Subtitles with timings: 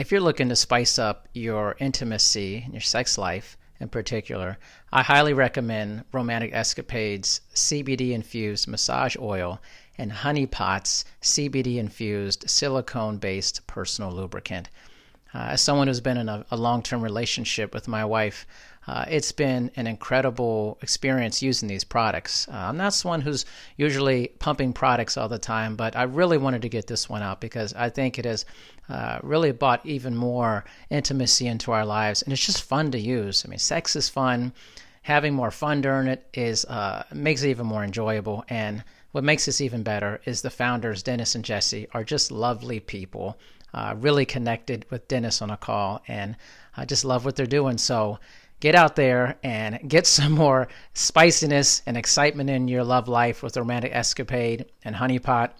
[0.00, 4.56] If you're looking to spice up your intimacy and your sex life in particular,
[4.90, 9.60] I highly recommend Romantic Escapades CBD infused massage oil
[9.98, 14.70] and Honey Pot's CBD infused silicone based personal lubricant.
[15.34, 18.46] Uh, as someone who's been in a, a long term relationship with my wife,
[18.90, 22.48] uh, it's been an incredible experience using these products.
[22.48, 26.62] Uh, I'm not someone who's usually pumping products all the time, but I really wanted
[26.62, 28.44] to get this one out because I think it has
[28.88, 33.44] uh, really brought even more intimacy into our lives, and it's just fun to use.
[33.46, 34.52] I mean, sex is fun.
[35.02, 38.44] Having more fun during it is uh, makes it even more enjoyable.
[38.48, 42.80] And what makes this even better is the founders, Dennis and Jesse, are just lovely
[42.80, 43.38] people.
[43.72, 46.34] Uh, really connected with Dennis on a call, and
[46.76, 47.78] I just love what they're doing.
[47.78, 48.18] So
[48.60, 53.56] get out there and get some more spiciness and excitement in your love life with
[53.56, 55.50] Romantic Escapade and Honeypot.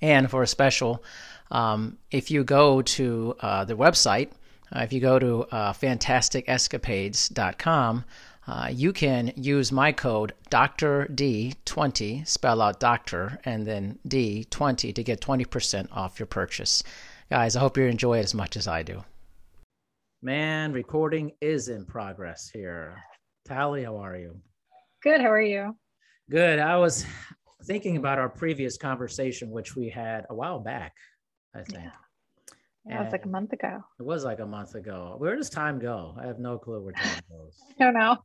[0.00, 1.04] And for a special,
[1.50, 4.30] um, if you go to uh, the website,
[4.74, 8.04] uh, if you go to uh, fantasticescapades.com,
[8.46, 11.06] uh, you can use my code Dr.
[11.12, 16.82] D20, spell out doctor, and then D20 to get 20% off your purchase.
[17.28, 19.04] Guys, I hope you enjoy it as much as I do.
[20.22, 23.02] Man, recording is in progress here.
[23.46, 24.38] Tally, how are you?
[25.02, 25.22] Good.
[25.22, 25.74] How are you?
[26.28, 26.58] Good.
[26.58, 27.06] I was
[27.64, 30.92] thinking about our previous conversation, which we had a while back,
[31.54, 31.84] I think.
[31.84, 31.90] Yeah.
[32.86, 33.82] Yeah, it was like a month ago.
[33.98, 35.14] It was like a month ago.
[35.16, 36.14] Where does time go?
[36.20, 37.58] I have no clue where time goes.
[37.78, 38.18] I don't know.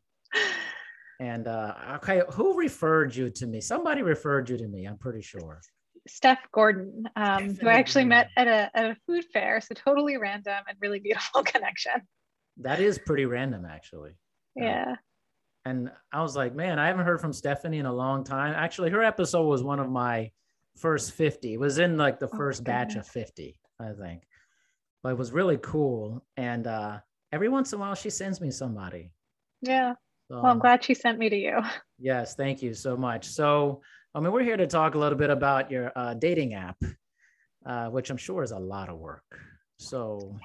[1.21, 3.61] And uh, okay, who referred you to me?
[3.61, 4.85] Somebody referred you to me.
[4.85, 5.61] I'm pretty sure.
[6.07, 9.59] Steph Gordon, um, who I actually met at a, at a food fair.
[9.61, 11.93] So totally random and really beautiful connection.
[12.57, 14.11] That is pretty random, actually.
[14.55, 14.95] Yeah.
[15.65, 18.53] And I was like, man, I haven't heard from Stephanie in a long time.
[18.55, 20.31] Actually, her episode was one of my
[20.77, 21.53] first 50.
[21.53, 24.23] It was in like the Oh, first batch of 50, I think.
[25.01, 26.23] But it was really cool.
[26.37, 26.99] And uh,
[27.31, 29.11] every once in a while, she sends me somebody.
[29.61, 29.93] Yeah.
[30.29, 31.59] So, Well, I'm glad she sent me to you.
[31.97, 33.25] Yes, thank you so much.
[33.25, 33.81] So,
[34.15, 36.77] I mean, we're here to talk a little bit about your uh, dating app,
[37.65, 39.37] uh, which I'm sure is a lot of work.
[39.77, 40.37] So,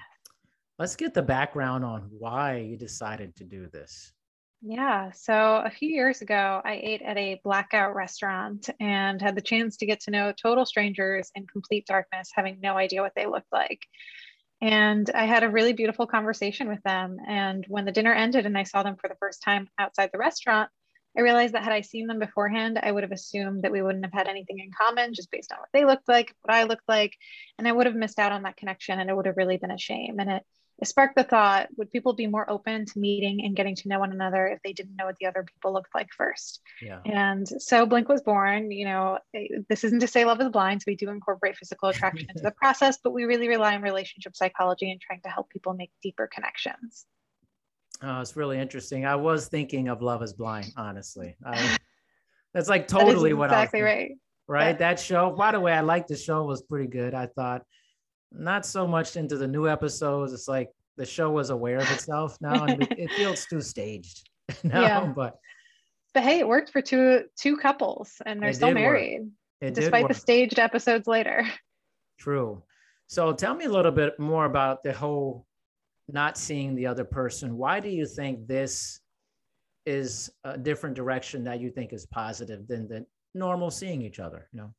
[0.81, 4.12] let's get the background on why you decided to do this.
[4.60, 5.12] Yeah.
[5.12, 9.76] So a few years ago, I ate at a blackout restaurant and had the chance
[9.78, 13.53] to get to know total strangers in complete darkness, having no idea what they looked
[13.53, 13.86] like.
[14.60, 17.19] And I had a really beautiful conversation with them.
[17.26, 20.19] And when the dinner ended and I saw them for the first time outside the
[20.19, 20.70] restaurant,
[21.16, 24.04] I realized that had I seen them beforehand, I would have assumed that we wouldn't
[24.04, 26.88] have had anything in common just based on what they looked like, what I looked
[26.88, 27.16] like.
[27.59, 29.72] And I would have missed out on that connection and it would have really been
[29.72, 30.21] a shame.
[30.21, 30.43] And it
[30.81, 33.98] it sparked the thought would people be more open to meeting and getting to know
[33.98, 37.00] one another if they didn't know what the other people looked like first Yeah.
[37.04, 40.81] and so blink was born you know eh, this isn't to say love is blind
[40.81, 44.34] so we do incorporate physical attraction into the process but we really rely on relationship
[44.34, 47.04] psychology and trying to help people make deeper connections
[48.02, 49.04] Oh, it's really interesting.
[49.04, 51.36] I was thinking of Love is Blind, honestly.
[51.44, 51.76] I,
[52.54, 54.12] that's like That totally what I exactly right
[54.48, 54.78] right?
[54.78, 57.14] That show, by the way, I liked the show was pretty good.
[57.14, 57.62] I thought
[58.32, 60.32] not so much into the new episodes.
[60.32, 64.28] It's like the show was aware of itself now, and it, it feels too staged
[64.64, 64.82] now.
[64.82, 65.12] Yeah.
[65.14, 65.38] But
[66.12, 69.30] but hey it worked for two two couples and they're still married
[69.60, 71.46] despite the staged episodes later
[72.20, 72.62] True.
[73.06, 75.46] So tell me a little bit more about the whole
[76.12, 77.56] not seeing the other person.
[77.56, 79.00] Why do you think this
[79.87, 84.48] is a different direction that you think is positive than the normal seeing each other?
[84.53, 84.75] You know.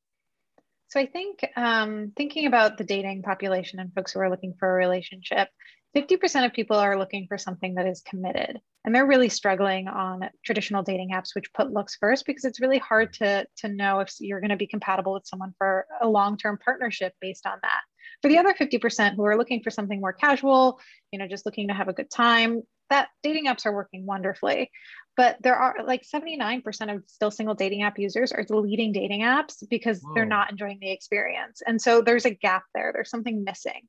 [0.89, 4.69] So I think um, thinking about the dating population and folks who are looking for
[4.69, 5.47] a relationship,
[5.95, 8.59] 50% of people are looking for something that is committed.
[8.83, 12.79] And they're really struggling on traditional dating apps, which put looks first because it's really
[12.79, 16.37] hard to, to know if you're going to be compatible with someone for a long
[16.37, 17.81] term partnership based on that.
[18.21, 20.79] For the other 50% who are looking for something more casual,
[21.11, 24.69] you know, just looking to have a good time, that dating apps are working wonderfully.
[25.17, 29.63] But there are like 79% of still single dating app users are deleting dating apps
[29.69, 31.61] because they're not enjoying the experience.
[31.67, 33.87] And so there's a gap there, there's something missing.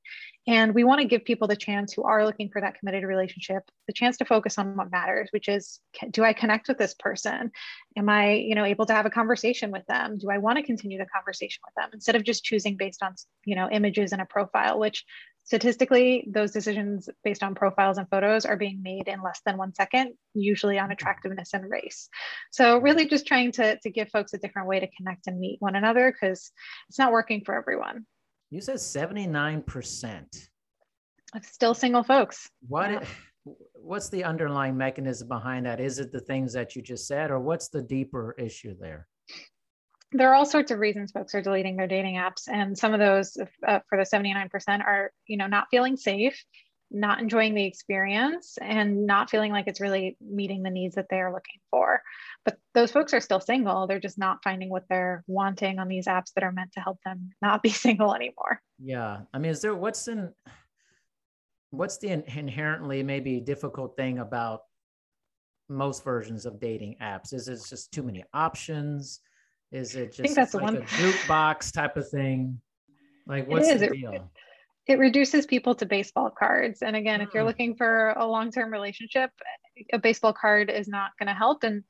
[0.49, 3.63] And we want to give people the chance who are looking for that committed relationship,
[3.87, 5.79] the chance to focus on what matters, which is
[6.11, 7.53] do I connect with this person?
[7.97, 10.19] Am I, you know, able to have a conversation with them?
[10.19, 13.15] Do I want to continue the conversation with them instead of just choosing based on,
[13.45, 15.05] you know, images and a profile, which
[15.44, 19.75] statistically, those decisions based on profiles and photos are being made in less than one
[19.75, 22.09] second, usually on attractiveness and race.
[22.50, 25.61] So really just trying to, to give folks a different way to connect and meet
[25.61, 26.50] one another because
[26.89, 28.06] it's not working for everyone.
[28.50, 30.49] You said 79%.
[31.35, 32.50] Of still single folks.
[32.69, 33.05] What yeah.
[33.75, 35.81] what's the underlying mechanism behind that?
[35.81, 39.09] Is it the things that you just said or what's the deeper issue there?
[40.12, 43.00] There are all sorts of reasons folks are deleting their dating apps and some of
[43.00, 43.37] those
[43.67, 44.50] uh, for the 79%
[44.85, 46.44] are you know not feeling safe
[46.93, 51.32] not enjoying the experience and not feeling like it's really meeting the needs that they're
[51.32, 52.03] looking for.
[52.44, 53.87] But those folks are still single.
[53.87, 56.99] They're just not finding what they're wanting on these apps that are meant to help
[57.05, 58.61] them not be single anymore.
[58.79, 59.20] Yeah.
[59.32, 60.32] I mean is there what's in
[61.70, 64.62] what's the inherently maybe difficult thing about
[65.70, 67.32] most versions of dating apps?
[67.32, 69.20] Is it's just too many options
[69.73, 70.77] is it just that's like one.
[70.77, 72.61] a jukebox type of thing?
[73.27, 74.13] Like what's the deal?
[74.13, 74.23] It,
[74.87, 76.83] it reduces people to baseball cards.
[76.83, 77.49] And again, if you're hmm.
[77.49, 79.31] looking for a long-term relationship,
[79.93, 81.65] a baseball card is not going to help.
[81.65, 81.85] And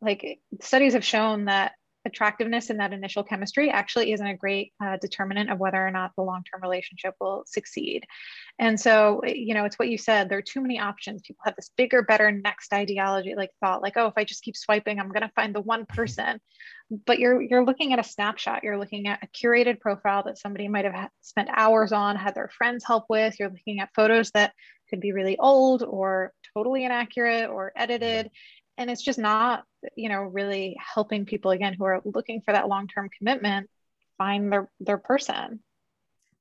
[0.00, 1.72] like studies have shown that
[2.08, 6.12] attractiveness and that initial chemistry actually isn't a great uh, determinant of whether or not
[6.16, 8.04] the long-term relationship will succeed.
[8.58, 11.22] And so you know it's what you said there are too many options.
[11.22, 14.56] People have this bigger better next ideology like thought like oh if i just keep
[14.56, 16.40] swiping i'm going to find the one person.
[17.06, 18.64] But you're you're looking at a snapshot.
[18.64, 22.48] You're looking at a curated profile that somebody might have spent hours on had their
[22.48, 23.38] friends help with.
[23.38, 24.54] You're looking at photos that
[24.88, 28.30] could be really old or totally inaccurate or edited
[28.78, 29.64] and it's just not
[29.96, 33.68] you know really helping people again who are looking for that long-term commitment
[34.16, 35.60] find their their person.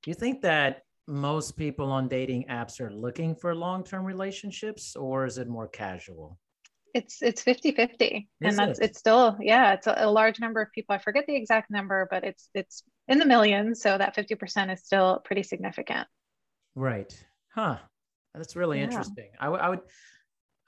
[0.03, 5.25] Do you think that most people on dating apps are looking for long-term relationships or
[5.25, 6.39] is it more casual?
[6.93, 8.85] It's it's 50 50 and that's it?
[8.85, 10.95] it's still yeah it's a, a, large number of people.
[10.95, 14.83] I forget the exact number but it's it's in the millions so that 50% is
[14.83, 16.07] still pretty significant.
[16.75, 17.11] Right.
[17.53, 17.77] Huh.
[18.33, 18.85] That's really yeah.
[18.85, 19.29] interesting.
[19.39, 19.79] I, w- I would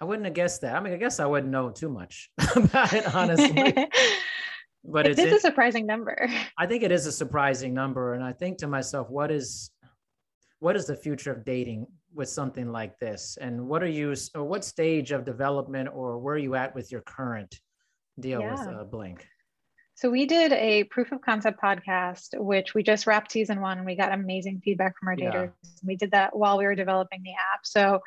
[0.02, 0.76] I wouldn't have guessed that.
[0.76, 3.74] I mean, I guess I wouldn't know too much about it, honestly.
[4.84, 6.30] but it it's, a surprising number.
[6.58, 9.72] I think it is a surprising number, and I think to myself, what is
[10.60, 14.44] what is the future of dating with something like this, and what are you, or
[14.44, 17.60] what stage of development, or where are you at with your current
[18.20, 18.52] deal yeah.
[18.52, 19.28] with uh, Blink?
[20.00, 23.80] So we did a proof of concept podcast, which we just wrapped season one.
[23.80, 25.52] And We got amazing feedback from our daters.
[25.62, 25.70] Yeah.
[25.84, 27.66] We did that while we were developing the app.
[27.66, 28.00] So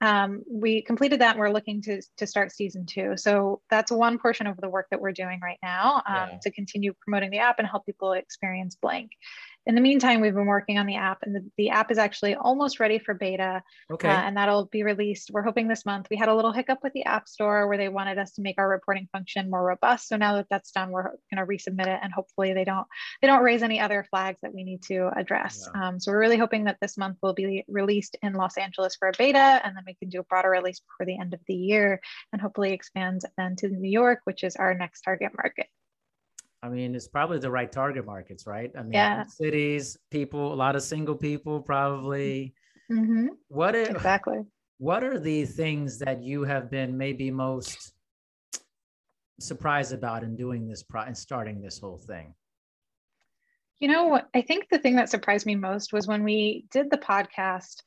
[0.00, 3.16] um, we completed that and we're looking to, to start season two.
[3.16, 6.38] So that's one portion of the work that we're doing right now um, yeah.
[6.40, 9.10] to continue promoting the app and help people experience Blink
[9.66, 12.34] in the meantime, we've been working on the app, and the, the app is actually
[12.34, 13.62] almost ready for beta.
[13.90, 14.08] Okay.
[14.08, 15.30] Uh, and that'll be released.
[15.30, 16.08] We're hoping this month.
[16.10, 18.56] We had a little hiccup with the App Store where they wanted us to make
[18.58, 20.08] our reporting function more robust.
[20.08, 22.86] So now that that's done, we're going to resubmit it, and hopefully they don't
[23.20, 25.68] they don't raise any other flags that we need to address.
[25.74, 25.88] Yeah.
[25.88, 29.08] Um, so we're really hoping that this month will be released in Los Angeles for
[29.08, 31.54] a beta, and then we can do a broader release before the end of the
[31.54, 32.00] year,
[32.32, 35.66] and hopefully expand then to New York, which is our next target market.
[36.62, 38.70] I mean, it's probably the right target markets, right?
[38.76, 39.24] I mean, yeah.
[39.24, 42.54] cities, people, a lot of single people, probably.
[42.92, 43.28] Mm-hmm.
[43.48, 44.40] What are, exactly?
[44.78, 47.92] What are the things that you have been maybe most
[49.40, 52.34] surprised about in doing this pro and starting this whole thing?
[53.78, 56.98] You know, I think the thing that surprised me most was when we did the
[56.98, 57.82] podcast.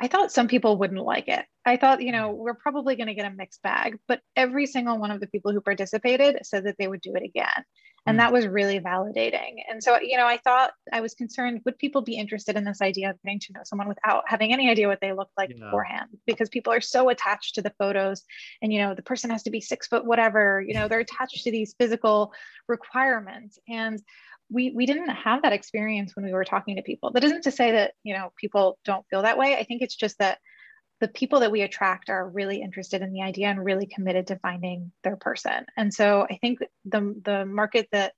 [0.00, 1.44] I thought some people wouldn't like it.
[1.64, 2.36] I thought, you know, mm.
[2.36, 5.52] we're probably going to get a mixed bag, but every single one of the people
[5.52, 7.64] who participated said that they would do it again
[8.08, 8.20] and mm.
[8.20, 9.62] that was really validating.
[9.70, 12.80] And so you know i thought i was concerned would people be interested in this
[12.80, 15.64] idea of getting to know someone without having any idea what they look like yeah.
[15.64, 16.08] beforehand?
[16.26, 18.22] Because people are so attached to the photos
[18.62, 21.44] and you know the person has to be six foot whatever you know they're attached
[21.44, 22.32] to these physical
[22.68, 23.58] requirements.
[23.68, 24.00] And
[24.50, 27.10] we we didn't have that experience when we were talking to people.
[27.12, 29.56] That isn't to say that you know people don't feel that way.
[29.56, 30.38] I think it's just that
[31.00, 34.38] the people that we attract are really interested in the idea and really committed to
[34.38, 35.64] finding their person.
[35.76, 38.14] And so I think the the market that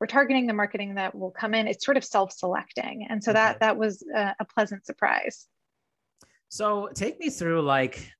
[0.00, 3.06] we're targeting, the marketing that will come in, it's sort of self-selecting.
[3.08, 3.38] And so okay.
[3.38, 3.64] that mm-hmm.
[3.64, 5.46] that was a, a pleasant surprise.
[6.48, 8.10] So take me through like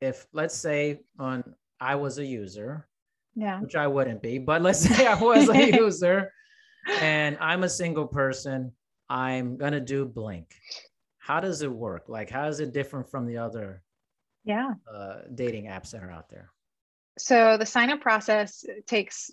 [0.00, 1.44] if let's say on
[1.80, 2.88] I was a user,
[3.34, 6.32] yeah, which I wouldn't be, but let's say I was a user
[7.00, 8.72] and I'm a single person,
[9.08, 10.56] I'm gonna do blink
[11.30, 12.08] how does it work?
[12.08, 13.82] Like, how is it different from the other
[14.44, 16.50] yeah uh, dating apps that are out there?
[17.18, 19.30] So the sign up process takes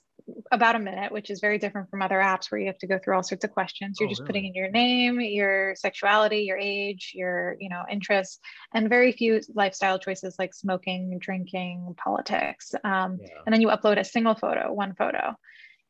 [0.52, 3.00] about a minute, which is very different from other apps where you have to go
[3.00, 3.98] through all sorts of questions.
[4.00, 4.28] You're oh, just really?
[4.28, 8.40] putting in your name, your sexuality, your age, your you know interests,
[8.76, 12.76] and very few lifestyle choices like smoking, drinking, politics.
[12.84, 13.30] Um, yeah.
[13.46, 15.36] And then you upload a single photo, one photo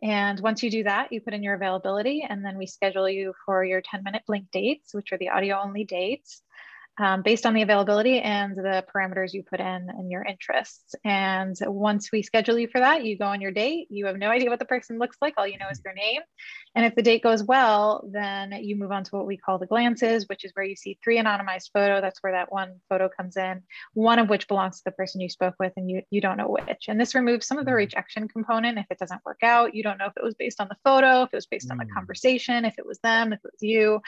[0.02, 3.34] And once you do that, you put in your availability, and then we schedule you
[3.46, 6.44] for your 10 minute blink dates, which are the audio only dates
[7.00, 10.96] um, based on the availability and the parameters you put in and your interests.
[11.04, 13.88] And once we schedule you for that, you go on your date.
[13.90, 15.36] You have no idea what the person looks like.
[15.38, 16.22] All you know is their name.
[16.76, 19.68] And if the date goes well, then you move on to what we call the
[19.68, 22.02] glances, which is where you see three anonymized photo.
[22.02, 23.64] That's where that one photo comes in,
[23.94, 26.50] one of which belongs to the person you spoke with, and you, you don't know
[26.50, 26.86] which.
[26.88, 27.78] And this removes some of the mm-hmm.
[27.78, 29.76] rejection component if it doesn't work out.
[29.76, 31.78] You don't know if it was based on the photo, if it was based on
[31.78, 31.94] the mm.
[31.94, 34.02] conversation, if it was them, if it was you.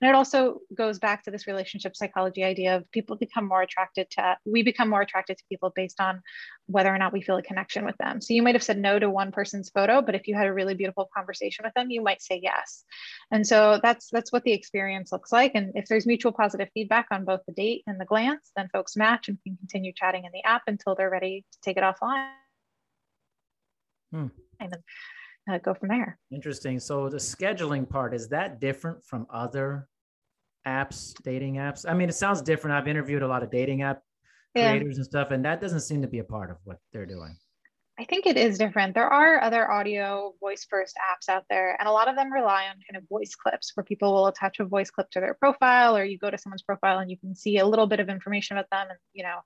[0.00, 3.62] And it also goes back to this relationship psychology psychology idea of people become more
[3.62, 6.22] attracted to we become more attracted to people based on
[6.66, 8.20] whether or not we feel a connection with them.
[8.20, 10.52] So you might have said no to one person's photo but if you had a
[10.52, 12.84] really beautiful conversation with them you might say yes.
[13.30, 15.52] And so that's that's what the experience looks like.
[15.54, 18.96] And if there's mutual positive feedback on both the date and the glance then folks
[18.96, 22.30] match and can continue chatting in the app until they're ready to take it offline.
[24.12, 24.28] Hmm.
[24.60, 24.82] and then
[25.50, 26.18] uh, go from there.
[26.30, 26.78] Interesting.
[26.78, 29.88] So the scheduling part is that different from other
[30.66, 31.84] apps, dating apps?
[31.88, 32.76] I mean, it sounds different.
[32.76, 34.02] I've interviewed a lot of dating app
[34.54, 34.70] yeah.
[34.70, 37.36] creators and stuff, and that doesn't seem to be a part of what they're doing.
[37.96, 38.94] I think it is different.
[38.94, 42.64] There are other audio voice first apps out there, and a lot of them rely
[42.64, 45.96] on kind of voice clips where people will attach a voice clip to their profile,
[45.96, 48.56] or you go to someone's profile and you can see a little bit of information
[48.56, 48.88] about them.
[48.90, 49.38] And, you know,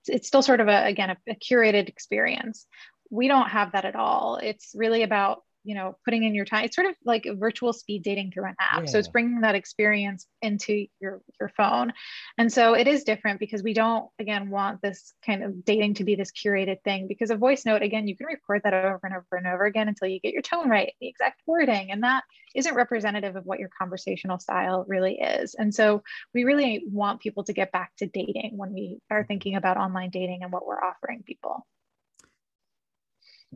[0.00, 2.66] it's, it's still sort of a, again, a, a curated experience.
[3.08, 4.36] We don't have that at all.
[4.42, 6.64] It's really about you know putting in your time.
[6.64, 8.84] It's sort of like a virtual speed dating through an app.
[8.84, 8.86] Yeah.
[8.86, 11.92] so it's bringing that experience into your your phone.
[12.38, 16.04] And so it is different because we don't again want this kind of dating to
[16.04, 19.14] be this curated thing because a voice note again you can record that over and
[19.14, 22.24] over and over again until you get your tone right the exact wording and that
[22.54, 25.54] isn't representative of what your conversational style really is.
[25.54, 26.02] And so
[26.34, 29.28] we really want people to get back to dating when we are mm-hmm.
[29.28, 31.66] thinking about online dating and what we're offering people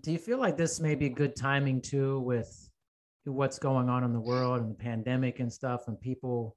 [0.00, 2.68] do you feel like this may be good timing too with
[3.24, 6.54] what's going on in the world and the pandemic and stuff and people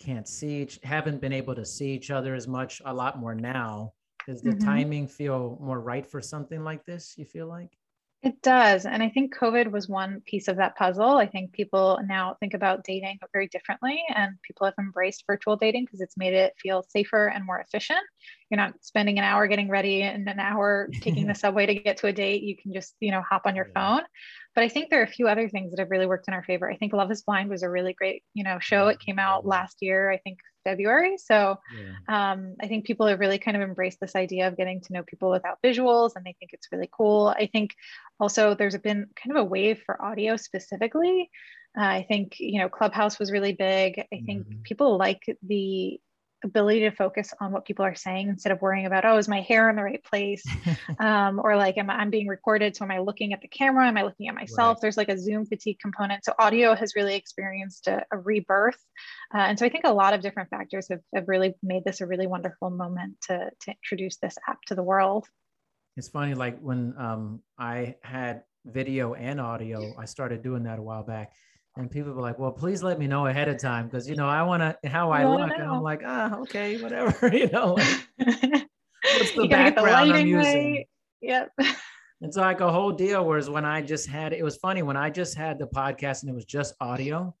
[0.00, 3.34] can't see each haven't been able to see each other as much a lot more
[3.34, 3.92] now
[4.26, 4.66] does the mm-hmm.
[4.66, 7.70] timing feel more right for something like this you feel like
[8.22, 8.86] it does.
[8.86, 11.16] And I think COVID was one piece of that puzzle.
[11.16, 15.86] I think people now think about dating very differently, and people have embraced virtual dating
[15.86, 17.98] because it's made it feel safer and more efficient.
[18.48, 21.96] You're not spending an hour getting ready and an hour taking the subway to get
[21.98, 22.42] to a date.
[22.42, 23.96] You can just, you know, hop on your yeah.
[23.96, 24.02] phone.
[24.54, 26.42] But I think there are a few other things that have really worked in our
[26.42, 26.70] favor.
[26.70, 28.88] I think Love is Blind was a really great, you know, show.
[28.88, 31.16] It came out last year, I think February.
[31.18, 32.32] So yeah.
[32.32, 35.02] um, I think people have really kind of embraced this idea of getting to know
[35.04, 37.28] people without visuals and they think it's really cool.
[37.28, 37.74] I think
[38.20, 41.30] also there's been kind of a wave for audio specifically.
[41.76, 43.98] Uh, I think, you know, Clubhouse was really big.
[43.98, 44.62] I think mm-hmm.
[44.62, 45.98] people like the
[46.44, 49.40] ability to focus on what people are saying instead of worrying about oh is my
[49.40, 50.42] hair in the right place?
[50.98, 53.86] Um, or like am I, i'm being recorded so am i looking at the camera?
[53.86, 54.76] Am i looking at myself?
[54.76, 54.82] Right.
[54.82, 56.24] there's like a zoom fatigue component.
[56.24, 58.78] So audio has really experienced a, a rebirth.
[59.34, 62.00] Uh, and so i think a lot of different factors have, have really made this
[62.00, 65.26] a really wonderful moment to, to introduce this app to the world.
[65.96, 70.82] It's funny like when um, i had video and audio i started doing that a
[70.82, 71.32] while back
[71.76, 74.28] and people were like, "Well, please let me know ahead of time because you know
[74.28, 75.54] I want to how I look." Know.
[75.54, 77.98] And I'm like, "Ah, okay, whatever." you know, like,
[79.02, 80.74] what's the background the I'm using?
[80.74, 80.88] Right.
[81.20, 81.52] Yep.
[82.24, 83.24] It's like a whole deal.
[83.24, 86.30] Whereas when I just had, it was funny when I just had the podcast and
[86.30, 87.34] it was just audio.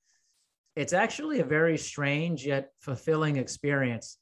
[0.74, 4.18] It's actually a very strange yet fulfilling experience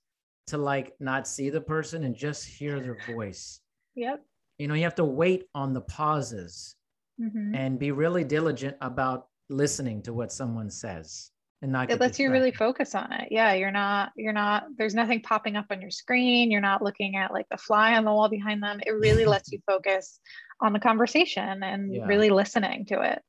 [0.48, 3.60] to like not see the person and just hear their voice.
[3.94, 4.22] Yep.
[4.58, 6.76] You know, you have to wait on the pauses
[7.18, 7.54] mm-hmm.
[7.54, 11.30] and be really diligent about listening to what someone says
[11.62, 14.94] and not it lets you really focus on it yeah you're not you're not there's
[14.94, 18.10] nothing popping up on your screen you're not looking at like the fly on the
[18.10, 20.20] wall behind them it really lets you focus
[20.60, 22.06] on the conversation and yeah.
[22.06, 23.20] really listening to it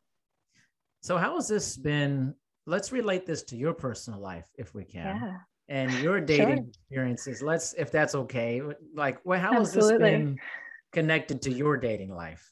[1.02, 2.34] so how has this been
[2.66, 5.38] let's relate this to your personal life if we can yeah.
[5.68, 6.66] and your dating sure.
[6.68, 8.62] experiences let's if that's okay
[8.96, 9.92] like well, how Absolutely.
[9.92, 10.38] has this been
[10.94, 12.52] connected to your dating life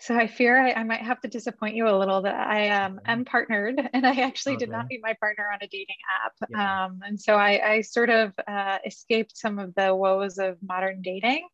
[0.00, 3.00] so I fear I, I, might have to disappoint you a little that I um,
[3.06, 4.66] am partnered and I actually okay.
[4.66, 6.50] did not meet my partner on a dating app.
[6.50, 6.84] Yeah.
[6.84, 11.00] Um, and so I, I sort of uh, escaped some of the woes of modern
[11.02, 11.46] dating.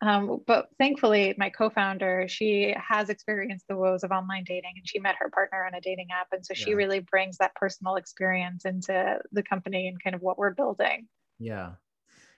[0.00, 4.98] Um, but thankfully, my co-founder, she has experienced the woes of online dating and she
[4.98, 6.26] met her partner on a dating app.
[6.32, 6.64] And so yeah.
[6.64, 11.06] she really brings that personal experience into the company and kind of what we're building.
[11.38, 11.72] Yeah.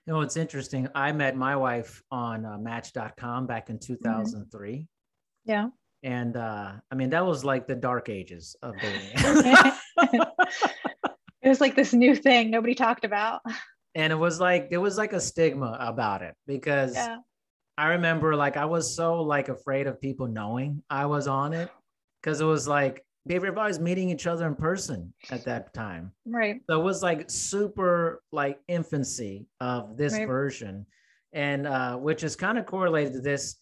[0.07, 0.89] You know, it's interesting.
[0.95, 4.73] I met my wife on uh, match.com back in 2003.
[4.73, 4.83] Mm-hmm
[5.45, 5.69] yeah.
[6.03, 9.11] And uh, I mean, that was like the dark ages of dating.
[11.43, 13.41] it was like this new thing nobody talked about.
[13.95, 17.19] And it was like there was like a stigma about it because yeah.
[17.79, 21.71] I remember like I was so like afraid of people knowing I was on it
[22.21, 26.13] because it was like everybody's meeting each other in person at that time.
[26.27, 26.61] Right.
[26.69, 30.27] So it was like super like infancy of this Right.
[30.27, 30.87] version,
[31.33, 33.57] and uh, which is kind of correlated to this.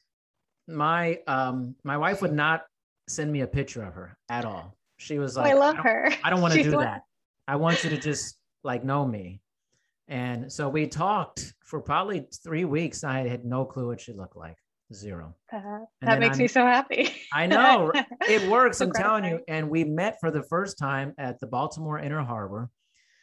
[0.69, 2.62] My um my wife would not
[3.09, 4.76] send me a picture of her at all.
[4.97, 6.12] She was Oh, like, I love don't- her.
[6.25, 7.02] I don't want to do that.
[7.49, 9.40] I want you to just like know me.
[10.09, 13.02] And so we talked for probably three weeks.
[13.02, 14.57] I had no clue what she looked like.
[14.92, 15.35] Zero.
[15.52, 15.61] Uh,
[16.02, 17.11] that makes I'm- me so happy.
[17.33, 17.90] I know
[18.28, 18.78] it works.
[18.78, 19.40] So I'm telling you.
[19.49, 22.69] And we met for the first time at the Baltimore Inner Harbor.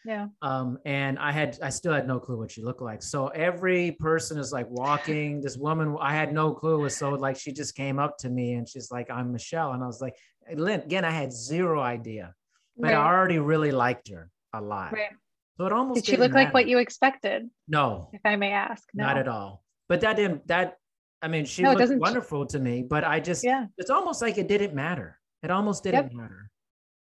[0.10, 0.25] Yeah.
[0.42, 3.04] Um, and I had, I still had no clue what she looked like.
[3.04, 5.39] So every person is like walking.
[5.39, 6.80] This woman, I had no clue.
[6.80, 9.84] Was so like she just came up to me and she's like, "I'm Michelle," and
[9.84, 10.16] I was like,
[10.51, 12.34] "Lynn." Again, I had zero idea,
[12.75, 14.94] but I already really liked her a lot.
[14.94, 15.12] Right.
[15.58, 18.84] So it almost Did she look like what you expected, No, if I may ask?
[18.96, 19.06] No.
[19.06, 19.63] not at all.
[19.89, 20.48] But that didn't.
[20.48, 20.78] That
[21.22, 22.82] I mean, she No, looked wonderful to me.
[22.82, 23.68] But I just, Yeah.
[23.78, 25.20] it's almost like it didn't matter.
[25.44, 26.49] It almost didn't matter.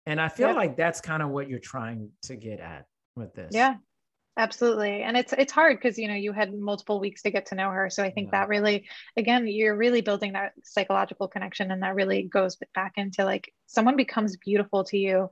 [0.09, 0.57] And I feel Yep.
[0.57, 3.55] like that's kind of what you're trying to get at with this.
[3.55, 3.77] Yeah.
[4.39, 5.03] Absolutely.
[5.03, 7.71] And it's it's hard because you know you had multiple weeks to get to know
[7.71, 7.91] her.
[7.91, 8.39] So I think Yeah.
[8.43, 13.25] that really again, you're really building that psychological connection and that really goes back into
[13.25, 15.29] like someone becomes beautiful to you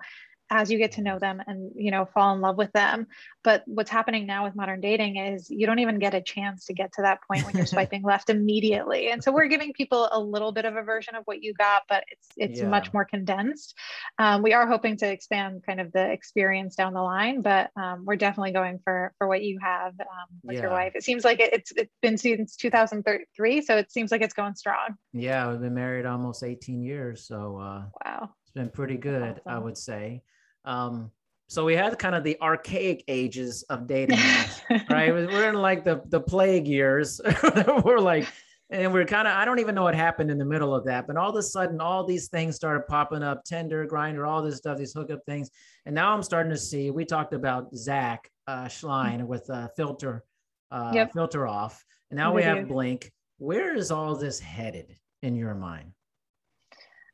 [0.50, 3.06] as you get to know them and you know fall in love with them.
[3.42, 6.74] But what's happening now with modern dating is you don't even get a chance to
[6.74, 9.10] get to that point when you're swiping left immediately.
[9.10, 11.82] And so we're giving people a little bit of a version of what you got
[11.88, 12.68] but it's it's Yeah.
[12.68, 13.76] much more condensed.
[14.18, 18.04] Um, we are hoping to expand kind of the experience down the line but um,
[18.04, 20.92] we're definitely going for for what you have um, with your wife.
[20.94, 24.54] It seems like it, it's it's been since 2003 so it seems like it's going
[24.54, 24.96] strong.
[25.12, 27.26] Yeah, we've been married almost 18 years.
[27.26, 28.30] So uh, wow.
[28.42, 30.22] it's been pretty good, I would say.
[30.66, 31.10] Um,
[31.48, 34.18] so we had kind of the archaic ages of dating,
[34.90, 35.12] right?
[35.14, 37.20] We're in like the, the plague years.
[37.84, 38.26] we're like,
[38.70, 41.06] and we're kind of, I don't even know what happened in the middle of that,
[41.06, 44.56] but all of a sudden, all these things started popping up Tinder, Grindr, all this
[44.56, 45.50] stuff, these hookup things.
[45.86, 50.24] And now I'm starting to see, we talked about Zach uh, Schleien with uh, filter,
[50.72, 51.12] uh, Yep.
[51.12, 51.84] filter off.
[52.10, 52.72] And now we have Video.
[52.74, 53.12] Blink.
[53.38, 55.92] Where is all this headed in your mind?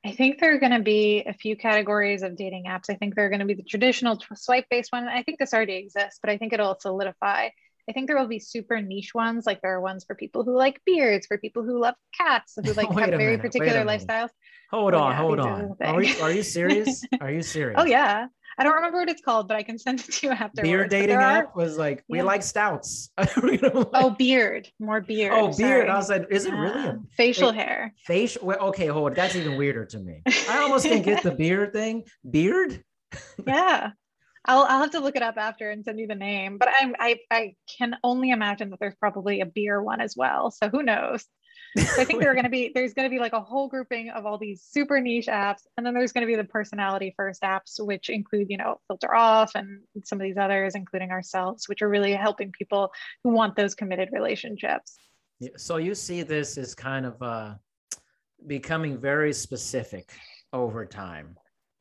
[0.05, 2.91] I think there are going to be a few categories of dating apps.
[2.91, 5.07] I think there are going to be the traditional swipe based one.
[5.07, 7.51] I think this already exists, but I think it'll solidify.
[7.89, 10.57] I think there will be super niche ones, like there are ones for people who
[10.57, 14.31] like beards, for people who love cats, who like have very minute, particular lifestyles.
[14.71, 15.77] Hold Oh, on, yeah, hold on.
[15.83, 17.05] Are, we, are you serious?
[17.21, 17.79] Are you serious?
[17.79, 18.27] Oh yeah,
[18.59, 20.63] I don't remember what it's called, but I can send it to you after.
[20.63, 22.25] Beer dating there are- app was like, we Yeah.
[22.25, 23.11] like stouts.
[23.43, 25.33] Like- Oh, beard, more beard.
[25.35, 25.57] oh, beard.
[25.57, 25.89] sorry.
[25.89, 27.57] I was like, is it really a um, facial Wait.
[27.57, 27.95] hair?
[28.07, 28.47] facial?
[28.47, 29.15] Well, okay, hold.
[29.15, 30.23] That's even weirder to me.
[30.49, 32.05] I almost didn't get the beard thing.
[32.29, 32.83] Beard?
[33.47, 33.91] Yeah.
[34.45, 36.97] I'll, I'll have to look it up after and send you the name, but I'm,
[36.99, 40.51] I, I can only imagine that there's probably a beer one as well.
[40.51, 41.25] So who knows?
[41.77, 43.69] So I think there are going to be there's going to be like a whole
[43.69, 47.15] grouping of all these super niche apps, and then there's going to be the personality
[47.17, 51.69] first apps, which include you know filter off and some of these others, including ourselves,
[51.69, 52.93] which are really helping people
[53.25, 54.97] who want those committed relationships.
[55.41, 57.55] Yeah, So you see this as kind of uh,
[58.47, 60.13] becoming very specific
[60.53, 61.37] over time.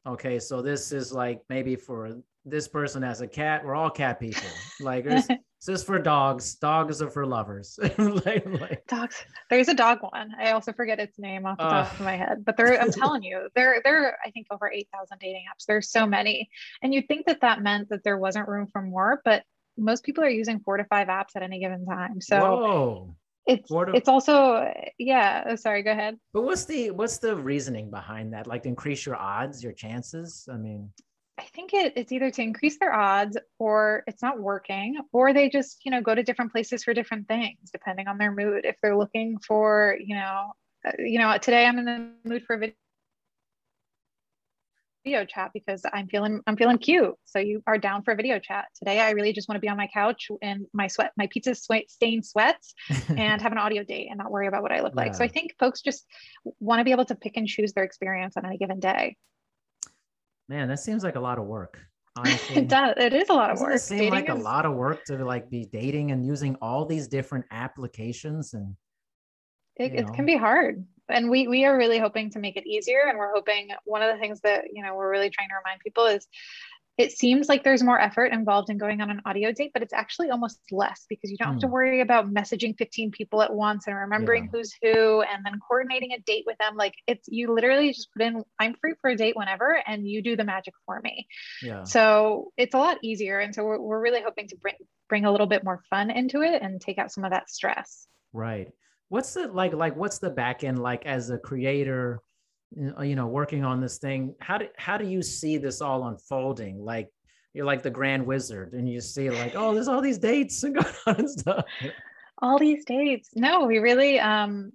[0.08, 4.19] Okay, so this is like maybe for this person as a cat, we're all cat
[4.19, 4.49] people.
[4.80, 5.06] Like
[5.65, 6.56] this, is for dogs.
[6.56, 7.78] Dogs are for lovers.
[7.97, 9.24] like, like, Dogs.
[9.50, 10.32] There's a dog one.
[10.39, 12.82] I also forget its name off the top of my head, but there.
[12.82, 14.06] I'm telling you, there, there.
[14.06, 15.65] are, I think over eight thousand dating apps.
[15.67, 16.50] There's so many,
[16.82, 19.43] and you'd think that that meant that there wasn't room for more, but
[19.78, 22.21] most people are using four to five apps at any given time.
[22.21, 23.15] So whoa.
[23.45, 25.43] it's to- it's also yeah.
[25.47, 26.17] Oh, sorry, go ahead.
[26.34, 28.47] But what's the what's the reasoning behind that?
[28.47, 30.47] Like increase your odds, your chances?
[30.52, 30.91] I mean,
[31.41, 35.49] I think it, it's either to increase their odds or it's not working, or they
[35.49, 38.63] just, you know, go to different places for different things depending on their mood.
[38.63, 40.51] If they're looking for, you know,
[40.86, 42.75] uh, you know, today I'm in the mood for a vid-
[45.04, 47.15] video chat because I'm feeling I'm feeling cute.
[47.25, 48.65] So you are down for a video chat.
[48.77, 51.56] Today I really just want to be on my couch in my sweat, my pizza
[51.56, 52.75] sweat stained sweats
[53.10, 55.15] and have an audio date and not worry about what I look like.
[55.15, 56.06] So I think folks just
[56.60, 59.17] want to be able to pick and choose their experience on any given day.
[60.49, 61.80] Man, that seems like a lot of work.
[62.17, 62.58] Honestly.
[62.58, 62.93] It does.
[62.97, 63.75] It is a lot of work.
[63.75, 66.86] it seem Dating like a lot of work to like be dating and using all
[66.86, 68.75] these different applications and
[69.77, 73.04] it, it can be hard and we we are really hoping to make it easier
[73.08, 75.80] and we're hoping one of the things that you know we're really trying to remind
[75.80, 76.27] people is
[77.02, 79.94] it seems like there's more effort involved in going on an audio date but it's
[79.94, 81.74] actually almost less because you don't have to Hmm.
[81.74, 84.50] worry about messaging 15 people at once and remembering Yeah.
[84.54, 88.22] who's who and then coordinating a date with them like it's you literally just put
[88.22, 91.28] in i'm free for a date whenever and you do the magic for me
[91.62, 91.84] yeah.
[91.84, 94.76] so it's a lot easier and so we're, we're really hoping to bring
[95.10, 98.08] bring a little bit more fun into it and take out some of that stress
[98.34, 98.70] Right.
[99.10, 102.22] What's the like like what's the back end like as a creator?
[102.75, 106.84] You know working on this thing how do how do you see this all unfolding?
[106.84, 107.10] Like
[107.53, 110.75] you're like the grand wizard and you see like oh there's all these dates and
[110.75, 111.65] going on and stuff.
[112.41, 113.29] All these dates.
[113.36, 114.71] No we really um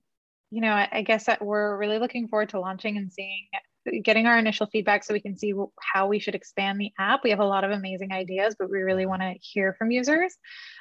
[0.50, 3.46] you know I, I guess that we're really looking forward to launching and seeing
[4.02, 7.22] getting our initial feedback so we can see how we should expand the app.
[7.22, 10.37] We have a lot of amazing ideas but we really want to hear from users.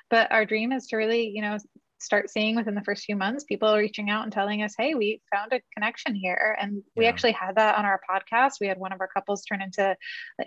[0.09, 1.57] But our dream is to really you know
[2.05, 5.21] start seeing within the first few months people reaching out and telling us hey we
[5.33, 6.57] found a connection here.
[6.61, 8.53] And we actually had that on our podcast.
[8.61, 9.95] We had one of our couples turn into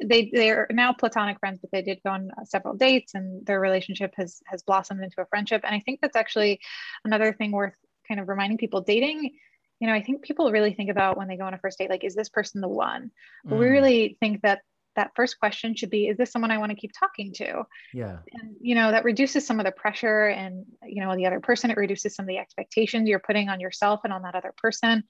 [0.05, 4.15] they they're now platonic friends but they did go on several dates and their relationship
[4.17, 5.63] has has blossomed into a friendship.
[5.65, 6.61] And i think that's actually
[7.05, 7.75] another thing worth
[8.07, 9.33] kind of reminding people dating
[9.81, 11.91] you know i think people really think about when they go on a first date
[11.91, 13.11] like is this person the one?
[13.47, 13.59] Mm.
[13.59, 14.61] we really think that
[14.99, 17.63] that first question should be is this someone i want to keep talking to?
[17.95, 18.19] Yeah.
[18.35, 21.71] And you know that reduces some of the pressure and you know the other person
[21.71, 25.05] it reduces some of the expectations you're putting on yourself and on that other person.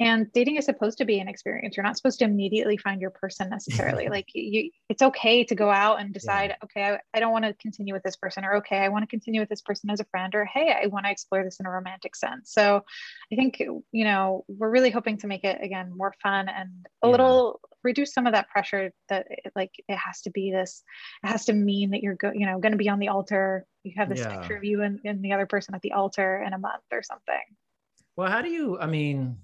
[0.00, 1.76] And dating is supposed to be an experience.
[1.76, 4.08] You're not supposed to immediately find your person necessarily.
[4.14, 6.64] Like you it's okay to go out and decide yeah.
[6.64, 9.08] okay I, I don't want to continue with this person or okay i want to
[9.08, 11.66] continue with this person as a friend or hey i want to explore this in
[11.66, 12.52] a romantic sense.
[12.52, 12.84] So
[13.32, 16.70] i think you know we're really hoping to make it again more fun and
[17.02, 17.10] a yeah.
[17.10, 20.82] little reduce some of that pressure that it, like it has to be this
[21.22, 23.66] it has to mean that you're go, you know going to be on the altar
[23.84, 24.36] you have this yeah.
[24.36, 27.02] picture of you and, and the other person at the altar in a month or
[27.02, 27.42] something
[28.16, 29.36] well how do you i mean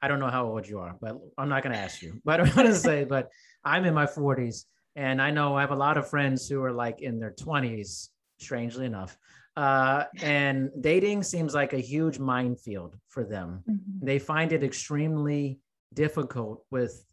[0.00, 2.40] i don't know how old you are but i'm not going to ask you but
[2.40, 3.28] i want to say but
[3.64, 4.64] i'm in my 40s
[4.96, 8.08] and i know i have a lot of friends who are like in their 20s
[8.38, 9.18] strangely enough
[9.56, 13.62] uh, and dating seems like a huge minefield for them.
[13.70, 14.04] Mm-hmm.
[14.04, 15.60] They find it extremely
[15.92, 17.04] difficult with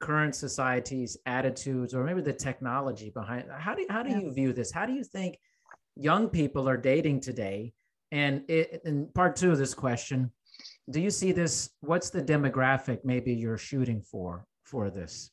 [0.00, 4.72] current society's attitudes or maybe the technology behind how do, how do you view this
[4.72, 5.38] how do you think
[5.96, 7.72] young people are dating today
[8.10, 10.32] and it, in part two of this question
[10.90, 15.30] do you see this what's the demographic maybe you're shooting for for this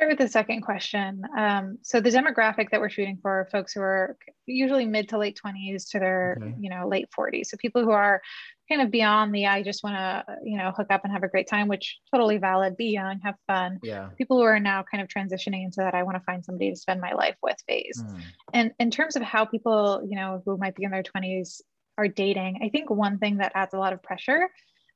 [0.00, 1.22] start with the second question.
[1.36, 5.38] Um, so the demographic that we're shooting for folks who are usually mid to late
[5.44, 6.54] 20s to their, okay.
[6.58, 7.46] you know, late 40s.
[7.46, 8.22] So people who are
[8.70, 11.28] kind of beyond the I just want to, you know, hook up and have a
[11.28, 13.80] great time, which totally valid, be young, have fun.
[13.82, 14.10] Yeah.
[14.16, 16.76] People who are now kind of transitioning into that I want to find somebody to
[16.76, 18.02] spend my life with phase.
[18.02, 18.20] Mm.
[18.54, 21.60] And in terms of how people, you know, who might be in their 20s
[21.98, 24.48] are dating, I think one thing that adds a lot of pressure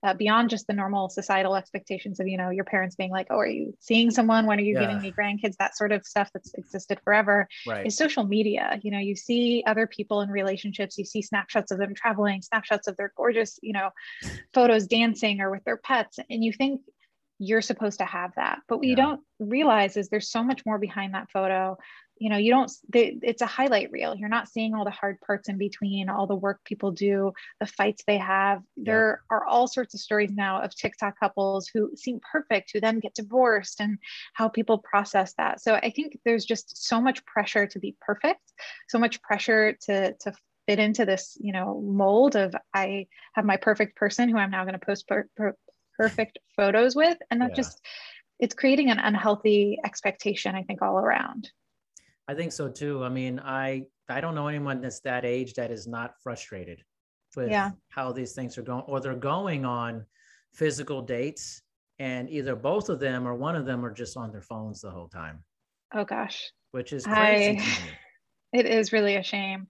[0.05, 3.39] uh, beyond just the normal societal expectations of you know your parents being like oh
[3.39, 4.81] are you seeing someone when are you yeah.
[4.81, 7.87] giving me grandkids that sort of stuff that's existed forever right.
[7.87, 11.79] is social media you know you see other people in relationships you see snapshots of
[11.79, 13.89] them traveling snapshots of their gorgeous you know
[14.53, 16.83] photos dancing or with their pets and you think
[17.39, 18.91] you're supposed to have that but what yeah.
[18.91, 21.77] you don't realize is there's so much more behind that photo
[22.19, 24.15] you know you don't they, it's a highlight reel.
[24.15, 27.67] You're not seeing all the hard parts in between all the work people do the
[27.67, 28.63] fights they have.
[28.77, 28.85] Yeah.
[28.85, 33.01] there are all sorts of stories now of tiktok couples who seem perfect who then
[33.01, 33.99] get divorced and
[34.35, 35.61] how people process that.
[35.61, 38.53] So i think there's just so much pressure to be perfect
[38.89, 40.33] so much pressure to to
[40.67, 44.65] fit into this you know mold of i have my perfect person who i'm now
[44.65, 45.57] going to post per- per-
[45.99, 47.17] perfect photos with.
[47.31, 47.57] And that yeah.
[47.57, 47.81] just
[48.39, 51.51] it's creating an unhealthy expectation i think all around
[52.29, 53.05] I think so too.
[53.05, 56.83] I mean, I I don't know anyone that's that age that is not frustrated
[57.37, 57.71] with yeah.
[57.89, 60.05] how these things are going, or they're going on
[60.55, 61.63] physical dates,
[61.99, 64.91] and either both of them or one of them are just on their phones the
[64.91, 65.43] whole time.
[65.93, 67.61] Oh gosh, which is crazy.
[67.61, 67.89] I,
[68.59, 69.69] it is really a shame,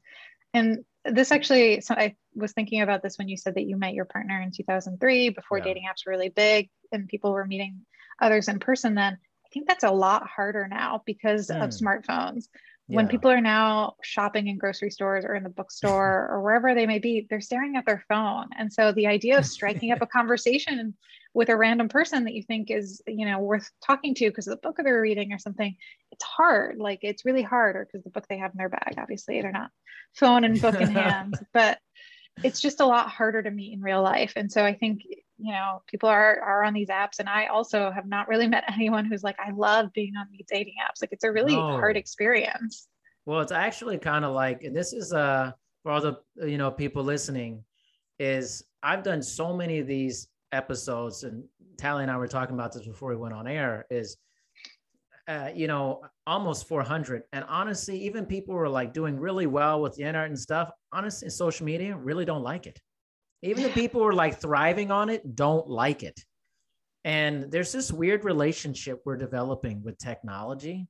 [0.52, 1.80] and this actually.
[1.80, 4.50] So I was thinking about this when you said that you met your partner in
[4.50, 5.64] 2003 before yeah.
[5.64, 7.80] dating apps were really big and people were meeting
[8.20, 9.18] others in person then
[9.54, 11.62] think that's a lot harder now because mm.
[11.62, 12.48] of smartphones.
[12.88, 12.96] Yeah.
[12.96, 16.86] When people are now shopping in grocery stores or in the bookstore or wherever they
[16.86, 18.48] may be, they're staring at their phone.
[18.58, 20.94] And so the idea of striking up a conversation
[21.32, 24.52] with a random person that you think is, you know, worth talking to because of
[24.52, 25.74] the book they're reading or something,
[26.12, 26.78] it's hard.
[26.78, 29.50] Like it's really hard, or because the book they have in their bag, obviously, they're
[29.50, 29.70] not
[30.14, 31.34] phone and book in hand.
[31.52, 31.78] But
[32.42, 34.34] it's just a lot harder to meet in real life.
[34.36, 35.02] And so I think
[35.38, 38.64] you know people are are on these apps and i also have not really met
[38.72, 41.00] anyone who's like i love being on these dating apps.
[41.00, 41.72] Like it's a really no.
[41.72, 42.88] hard experience.
[43.26, 46.70] Well it's actually kind of like and this is uh for all the you know
[46.70, 47.62] people listening
[48.18, 51.44] is i've done so many of these episodes and
[51.76, 54.16] tally and i were talking about this before we went on air is
[55.26, 59.80] uh, you know almost 400 and honestly even people who are like doing really well
[59.80, 62.78] with the internet and stuff honestly social media really don't like it
[63.44, 66.18] even the people who are like thriving on it don't like it.
[67.04, 70.88] And there's this weird relationship we're developing with technology,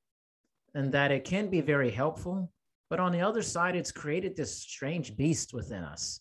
[0.73, 2.53] and that it can be very helpful.
[2.89, 6.21] But on the other side, it's created this strange beast within us.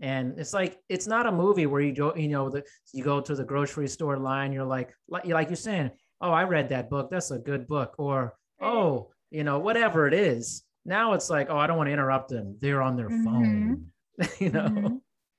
[0.00, 3.22] And it's like it's not a movie where you go, you know, the you go
[3.22, 5.90] to the grocery store line, you're like, like, you're saying,
[6.20, 7.10] oh, I read that book.
[7.10, 7.94] That's a good book.
[7.96, 10.62] Or, oh, you know, whatever it is.
[10.84, 12.58] Now it's like, oh, I don't want to interrupt them.
[12.60, 13.24] They're on their mm-hmm.
[13.24, 13.86] phone.
[14.38, 14.96] you know, mm-hmm.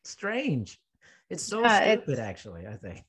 [0.10, 0.80] Strange.
[1.30, 3.04] It's so yeah, stupid, it's, actually, I think.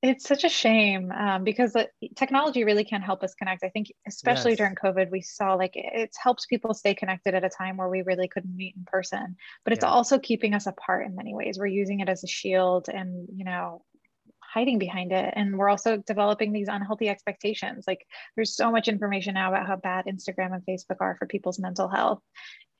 [0.00, 1.76] It's such a shame um, because
[2.14, 3.64] technology really can help us connect.
[3.64, 4.58] I think, especially yes.
[4.58, 8.02] during COVID, we saw like it's helped people stay connected at a time where we
[8.02, 9.36] really couldn't meet in person.
[9.64, 9.90] But it's yeah.
[9.90, 11.58] also keeping us apart in many ways.
[11.58, 13.82] We're using it as a shield, and you know,
[14.52, 19.34] hiding behind it and we're also developing these unhealthy expectations like there's so much information
[19.34, 22.22] now about how bad instagram and facebook are for people's mental health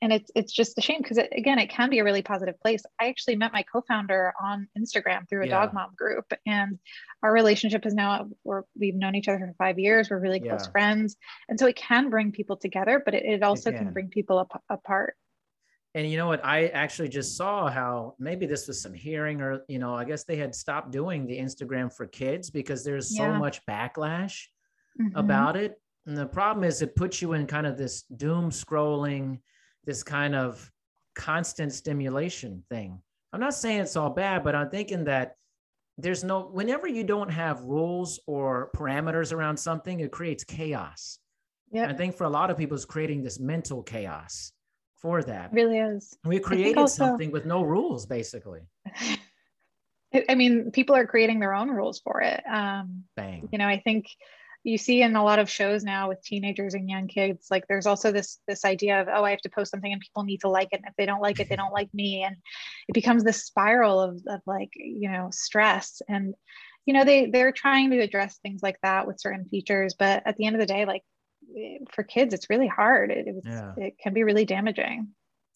[0.01, 2.59] and it's it's just a shame because it, again it can be a really positive
[2.61, 5.59] place i actually met my co-founder on instagram through a yeah.
[5.59, 6.79] dog mom group and
[7.23, 10.65] our relationship is now we're, we've known each other for five years we're really close
[10.65, 10.71] yeah.
[10.71, 11.15] friends
[11.47, 13.85] and so it can bring people together but it, it also it can.
[13.85, 13.93] can.
[13.93, 15.15] bring people ap- apart
[15.95, 19.61] and you know what i actually just saw how maybe this was some hearing or
[19.67, 23.33] you know i guess they had stopped doing the instagram for kids because there's yeah.
[23.33, 24.45] so much backlash
[24.99, 25.17] mm-hmm.
[25.17, 29.39] about it and the problem is it puts you in kind of this doom scrolling
[29.85, 30.71] this kind of
[31.15, 33.01] constant stimulation thing.
[33.33, 35.35] I'm not saying it's all bad, but I'm thinking that
[35.97, 41.19] there's no, whenever you don't have rules or parameters around something, it creates chaos.
[41.71, 41.87] Yeah.
[41.87, 44.51] I think for a lot of people, it's creating this mental chaos
[44.95, 45.51] for that.
[45.51, 46.17] It really is.
[46.23, 48.61] We created also, something with no rules, basically.
[50.27, 52.41] I mean, people are creating their own rules for it.
[52.49, 53.47] Um, Bang.
[53.51, 54.07] You know, I think
[54.63, 57.85] you see in a lot of shows now with teenagers and young kids like there's
[57.85, 60.49] also this this idea of oh i have to post something and people need to
[60.49, 60.77] like it.
[60.77, 62.23] And if they don't like it they don't like me.
[62.23, 62.35] And
[62.87, 66.01] it becomes this spiral of, of like you know stress.
[66.07, 66.35] And
[66.85, 69.95] you know they they're trying to address things like that with certain features.
[69.97, 71.03] But at the end of the day like
[71.57, 73.11] eh, for kids it's really hard.
[73.11, 73.73] It, yeah.
[73.77, 75.09] it can be really damaging.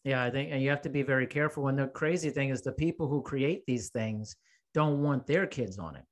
[0.04, 1.68] Yeah i think and you have to be very careful.
[1.68, 4.36] And the crazy thing is the people who create these things
[4.74, 6.04] don't want their kids on it.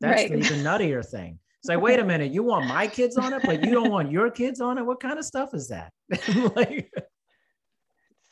[0.00, 0.30] That's right.
[0.30, 3.62] the even nuttier thing Say, wait a minute, you want my kids on it, but
[3.64, 4.86] you don't want your kids on it?
[4.86, 5.92] What kind of stuff is that?
[6.56, 6.90] like,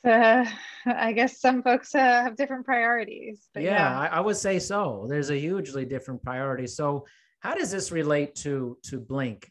[0.04, 0.46] uh,
[0.86, 3.48] I guess some folks uh, have different priorities.
[3.54, 3.98] yeah, yeah.
[3.98, 5.06] I, I, would say so.
[5.08, 6.66] There's a hugely different priority.
[6.66, 7.04] So,
[7.40, 9.50] how does this relate to to Blink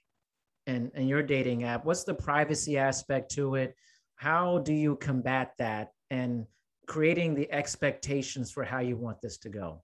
[0.65, 1.85] and and your dating app?
[1.85, 3.75] What's the privacy aspect to it?
[4.15, 6.47] How do you combat that and
[6.87, 9.83] creating the expectations for how you want this to go?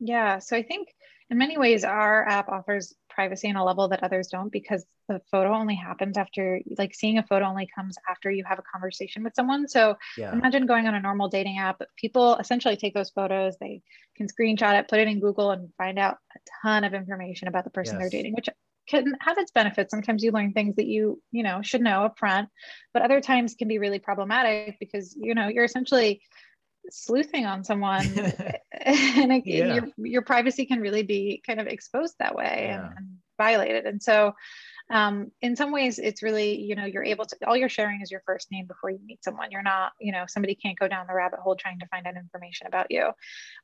[0.00, 0.88] Yeah, so I think
[1.28, 5.20] in many ways our app offers privacy on a level that others don't because the
[5.28, 9.24] photo only happens after like seeing a photo only comes after you have a conversation
[9.24, 10.32] with someone so yeah.
[10.32, 13.82] imagine going on a normal dating app people essentially take those photos they
[14.16, 17.64] can screenshot it put it in google and find out a ton of information about
[17.64, 18.02] the person yes.
[18.02, 18.48] they're dating which
[18.88, 22.16] can have its benefits sometimes you learn things that you you know should know up
[22.20, 22.48] front
[22.94, 26.22] but other times can be really problematic because you know you're essentially
[26.88, 28.06] sleuthing on someone
[28.86, 29.74] and yeah.
[29.74, 32.86] your, your privacy can really be kind of exposed that way yeah.
[32.86, 34.34] and, and, violated and so
[34.90, 38.10] um, in some ways it's really you know you're able to all you're sharing is
[38.10, 41.06] your first name before you meet someone you're not you know somebody can't go down
[41.06, 43.10] the rabbit hole trying to find out information about you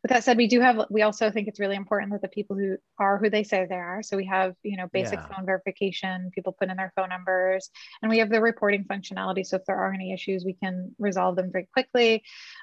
[0.03, 2.57] with that said we do have we also think it's really important that the people
[2.57, 5.27] who are who they say they are so we have you know basic yeah.
[5.27, 7.71] phone verification people put in their phone numbers
[8.03, 11.37] and we have the reporting functionality so if there are any issues we can resolve
[11.37, 12.23] them very quickly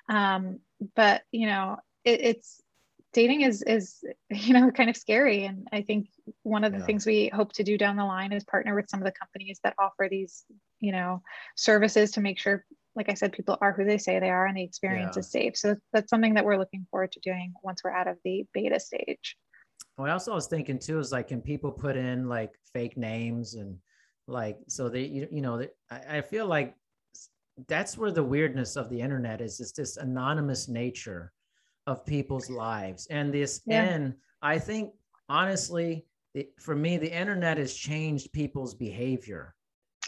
[0.10, 0.60] um,
[0.96, 2.62] but you know it, it's
[3.14, 5.46] dating is is you know kind of scary.
[5.46, 6.08] And i think
[6.44, 6.86] one of the yeah.
[6.86, 9.60] things we hope to do down the line is partner with some of the companies
[9.64, 10.46] that offer these
[10.80, 11.22] you know
[11.56, 14.58] services to make sure like i said people are who they say they are and
[14.58, 15.20] the experience yeah.
[15.20, 15.58] is safe.
[15.58, 18.80] So that's something that we're looking forward to doing once we're out of the beta
[18.80, 19.38] stage.
[19.98, 23.56] Well i also was thinking too is like can people put in like fake names
[23.56, 23.78] and
[24.28, 26.76] like so they you, you know I, I feel like
[27.68, 29.60] that's where the weirdness of the internet is.
[29.60, 31.32] Is this anonymous nature
[31.88, 33.08] of people's lives.
[33.10, 33.84] And this, yeah.
[33.84, 34.94] and I think
[35.30, 39.56] honestly, the, for me, the internet has changed people's behavior.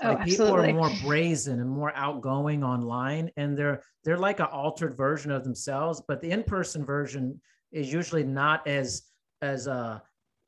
[0.01, 4.47] Oh, like people are more brazen and more outgoing online, and they're they're like an
[4.47, 6.01] altered version of themselves.
[6.07, 7.39] But the in-person version
[7.71, 9.03] is usually not as
[9.43, 9.99] as uh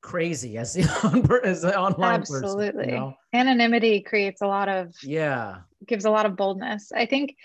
[0.06, 3.14] crazy as the, on, as the online absolutely person, you know?
[3.34, 5.58] anonymity creates a lot of yeah
[5.88, 7.36] gives a lot of boldness i think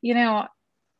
[0.00, 0.46] you know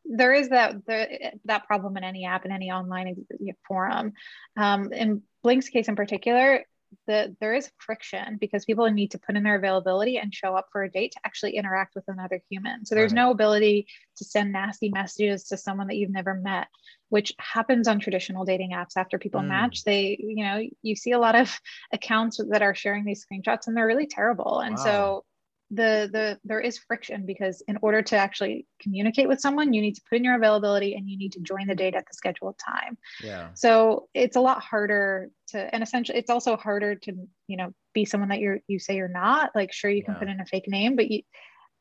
[0.05, 3.27] there is that the, that problem in any app in any online
[3.67, 4.13] forum.
[4.57, 6.65] Um, in Blink's case in particular,
[7.07, 10.69] the, there is friction because people need to put in their availability and show up
[10.73, 12.85] for a date to actually interact with another human.
[12.87, 13.23] So there's right.
[13.23, 13.87] no ability
[14.17, 16.69] to send nasty messages to someone that you've never met,
[17.09, 19.49] which happens on traditional dating apps after people mm.
[19.49, 19.85] match.
[19.85, 21.59] They, you know, you see a lot of
[21.93, 24.61] accounts that are sharing these screenshots and they're really terrible.
[24.61, 24.85] And wow.
[24.85, 25.25] so
[25.71, 29.95] the the there is friction because in order to actually communicate with someone you need
[29.95, 32.57] to put in your availability and you need to join the date at the scheduled
[32.59, 32.97] time.
[33.23, 33.49] Yeah.
[33.55, 37.13] So it's a lot harder to and essentially it's also harder to
[37.49, 39.51] you know be someone that you're you say you're not.
[39.55, 40.19] Like sure you can Yeah.
[40.21, 41.23] put in a fake name but you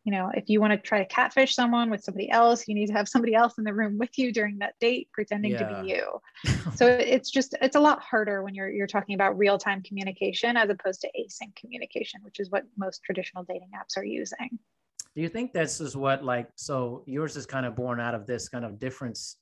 [0.04, 2.88] you know if you want to try to catfish someone with somebody else you need
[2.88, 5.90] to have somebody else in the room with you during that date pretending to be
[5.90, 6.20] you.
[6.76, 10.70] So it's just it's a lot harder when you're you're talking about real-time communication as
[10.70, 14.60] opposed to async communication which is what most traditional dating apps are using.
[15.16, 18.26] Do you think this is what like so yours is kind of born out of
[18.26, 19.38] this kind of difference,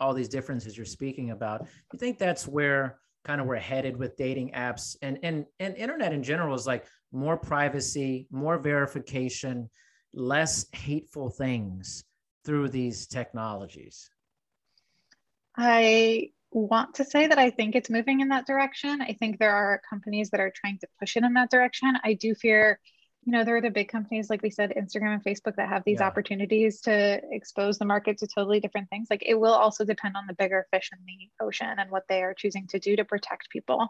[0.00, 1.66] all these differences you're speaking about?
[1.92, 4.96] You think that's where kind of we're headed with dating apps?
[5.02, 9.68] And and and internet in general is like more privacy, more verification,
[10.14, 12.04] less hateful things
[12.44, 14.10] through these technologies.
[15.56, 19.00] I want to say that I think it's moving in that direction.
[19.00, 21.94] I think there are companies that are trying to push it in that direction.
[22.04, 22.80] I do fear,
[23.24, 25.84] you know, there are the big companies, like we said, Instagram and Facebook, that have
[25.84, 26.06] these Yeah.
[26.06, 29.08] opportunities to expose the market to totally different things.
[29.10, 32.22] Like it will also depend on the bigger fish in the ocean and what they
[32.22, 33.88] are choosing to do to protect people.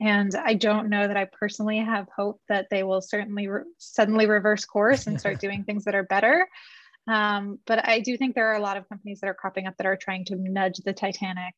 [0.00, 4.26] And I don't know that I personally have hope that they will certainly re- suddenly
[4.26, 6.46] reverse course and start doing things that are better.
[7.06, 9.76] Um, but I do think there are a lot of companies that are cropping up
[9.76, 11.54] that are trying to nudge the Titanic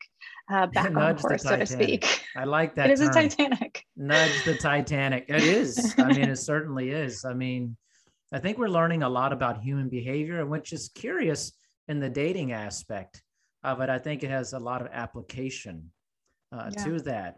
[0.51, 2.23] uh, back on course, so to speak.
[2.37, 2.91] I like that.
[2.91, 3.13] It is a.
[3.13, 3.85] Titanic.
[3.97, 5.27] nudge the Titanic.
[5.29, 5.95] It is.
[5.99, 7.25] I mean, it certainly is.
[7.25, 7.77] I mean,
[8.33, 11.53] I think we're learning a lot about human behavior, which is curious
[11.87, 13.23] in the dating aspect
[13.63, 13.89] of it.
[13.89, 15.93] I think it has a lot of application
[16.53, 16.85] uh, Yeah.
[16.85, 17.37] to that.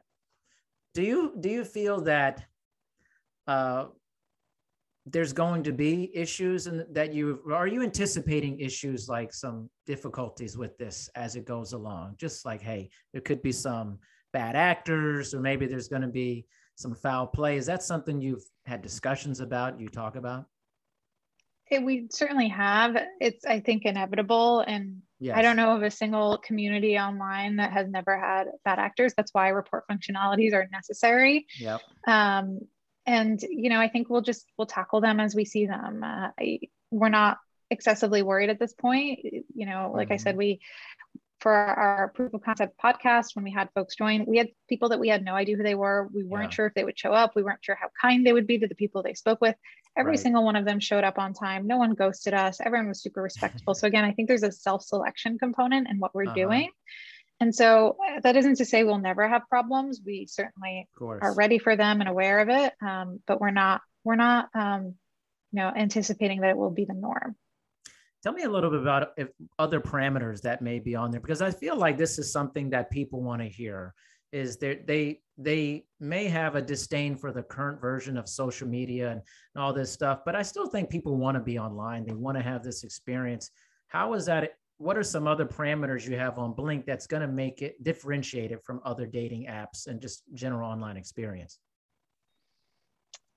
[0.95, 2.43] Do you do you feel that
[3.47, 3.87] uh,
[5.11, 10.57] there's going to be issues, and that you are you anticipating issues like some difficulties
[10.57, 12.17] with this as it goes along?
[12.19, 13.99] Just like, hey, there could be some
[14.33, 17.57] bad actors, or maybe there's going to be some foul play.
[17.57, 19.81] Is that something you've had discussions about?
[19.81, 20.47] You talk about?
[21.71, 22.97] It, we certainly have.
[23.21, 24.61] It's, I think, inevitable.
[24.61, 25.37] And Yes.
[25.37, 29.15] I don't know of a single community online that has never had bad actors.
[29.17, 31.47] That's why report functionalities are necessary.
[31.59, 31.81] Yep.
[32.07, 32.61] um,
[33.17, 36.05] and you know i think we'll just we'll tackle them as we see them.
[36.05, 37.39] Uh, I, we're not
[37.71, 39.19] excessively worried at this point.
[39.61, 40.61] You know like i said we
[41.41, 44.99] for our proof of concept podcast when we had folks join we had people that
[44.99, 46.09] we had no idea who they were.
[46.13, 46.57] We weren't Yeah.
[46.57, 47.37] sure if they would show up.
[47.37, 49.55] We weren't sure how kind they would be to the people they spoke with.
[49.97, 50.19] Every Right.
[50.25, 51.67] single one of them showed up on time.
[51.69, 52.61] No one ghosted us.
[52.61, 53.75] Everyone was super respectful.
[53.77, 56.35] So again i think there's a self-selection component in what we're Uh-huh.
[56.45, 56.71] doing
[57.41, 61.59] and so uh, that isn't to say we'll never have problems we certainly are ready
[61.59, 64.95] for them and aware of it um, but we're not we're not um,
[65.53, 67.37] you know anticipating that it will be the norm
[68.23, 71.41] Tell me a little bit about if other parameters that may be on there because
[71.41, 73.95] I feel like this is something that people want to hear.
[74.33, 79.13] Is there they they may have a disdain for the current version of social media
[79.13, 79.23] and,
[79.55, 82.05] and all this stuff, but I still think people want to be online.
[82.05, 83.51] They want to have this experience.
[83.87, 84.51] How is that?
[84.79, 88.53] What are some other parameters you have on Blink that's going to make it differentiate
[88.53, 91.59] it from other dating apps and just general online experience?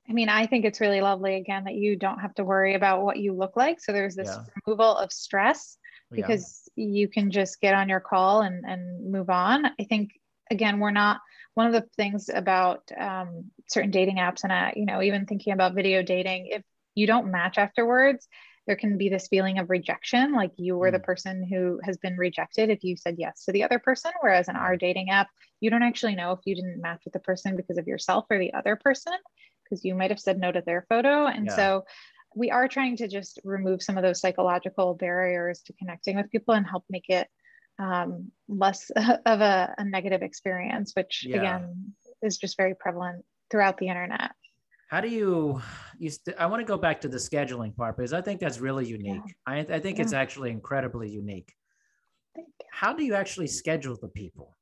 [0.09, 3.03] i mean i think it's really lovely again that you don't have to worry about
[3.03, 4.43] what you look like so there's this Yeah.
[4.65, 5.77] removal of stress
[6.11, 6.25] Yeah.
[6.27, 10.11] because you can just get on your call and, and move on i think
[10.49, 11.21] again we're not
[11.53, 15.53] one of the things about um, certain dating apps and uh, you know even thinking
[15.53, 16.63] about video dating if
[16.95, 18.27] you don't match afterwards
[18.67, 21.03] there can be this feeling of rejection like you were the Mm.
[21.03, 24.55] person who has been rejected if you said yes to the other person whereas in
[24.55, 25.27] our dating app
[25.59, 28.37] you don't actually know if you didn't match with the person because of yourself or
[28.39, 29.13] the other person
[29.63, 31.55] because you might have said no to their photo and Yeah.
[31.55, 31.85] so
[32.35, 36.53] we are trying to just remove some of those psychological barriers to connecting with people
[36.53, 37.27] and help make it
[37.79, 38.89] um, less
[39.25, 41.37] of a, a negative experience which Yeah.
[41.37, 44.31] again is just very prevalent throughout the internet
[44.91, 45.61] How do you,
[45.99, 48.59] you st- I want to go back to the scheduling part because I think that's
[48.59, 49.21] really unique.
[49.47, 51.53] I, I think it's actually incredibly unique.
[52.69, 54.57] How do you actually schedule the people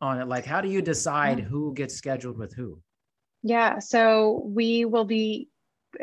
[0.00, 0.28] on it?
[0.28, 1.44] Like, how do you decide Yeah.
[1.46, 2.80] who gets scheduled with who?
[3.42, 5.48] Yeah, so we will be,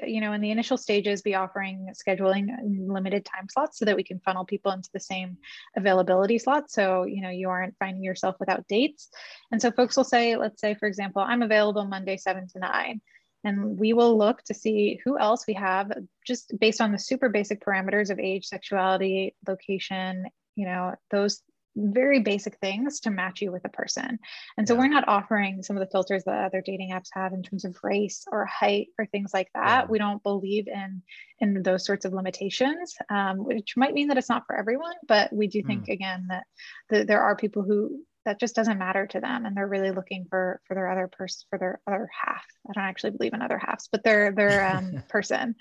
[0.06, 2.48] you know, in the initial stages, be offering scheduling
[2.86, 5.38] limited time slots so that we can funnel people into the same
[5.78, 6.70] availability slot.
[6.70, 9.08] So, you know, you aren't finding yourself without dates.
[9.54, 13.00] And so folks will say, let's say, for example, I'm available Monday, seven to nine.
[13.44, 15.92] And we will look to see who else we have
[16.26, 20.26] just based on the super basic parameters of age, sexuality, location,
[20.56, 21.42] you know, those
[21.76, 24.20] very basic things to match you with a person.
[24.58, 24.80] And so Yeah.
[24.82, 27.78] we're not offering some of the filters that other dating apps have in terms of
[27.84, 29.86] race or height or things like that.
[29.86, 29.90] Yeah.
[29.90, 31.02] We don't believe in
[31.40, 34.96] in those sorts of limitations, um, which might mean that it's not for everyone.
[35.08, 36.46] But we do think again that,
[36.90, 40.26] that there are people who that just doesn't matter to them and they're really looking
[40.30, 42.46] for for their other person for their other half.
[42.70, 45.56] I don't actually believe in other halves but their their um, person.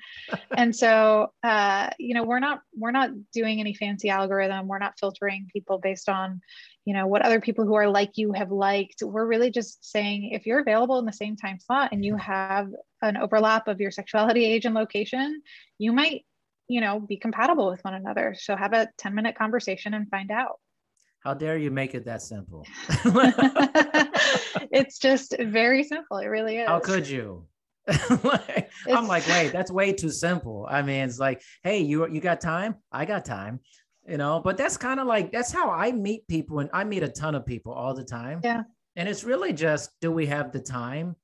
[0.56, 4.66] And so uh, you know we're not we're not doing any fancy algorithm.
[4.66, 6.40] We're not filtering people based on
[6.84, 9.02] you know what other people who are like you have liked.
[9.02, 12.68] We're really just saying if you're available in the same time slot and you have
[13.02, 15.40] an overlap of your sexuality age and location
[15.78, 16.24] you might
[16.66, 18.34] you know be compatible with one another.
[18.38, 20.58] So have a 10 minute conversation and find out
[21.28, 22.66] how dare you make it that simple?
[24.72, 26.16] it's just very simple.
[26.16, 26.66] It really is.
[26.66, 27.44] How could you?
[28.24, 30.66] like, I'm like, wait, that's way too simple.
[30.70, 32.76] I mean, it's like, hey, you you got time?
[32.90, 33.60] I got time.
[34.08, 37.02] You know, but that's kind of like that's how I meet people, and I meet
[37.02, 38.40] a ton of people all the time.
[38.42, 38.62] Yeah.
[38.96, 41.14] And it's really just, do we have the time?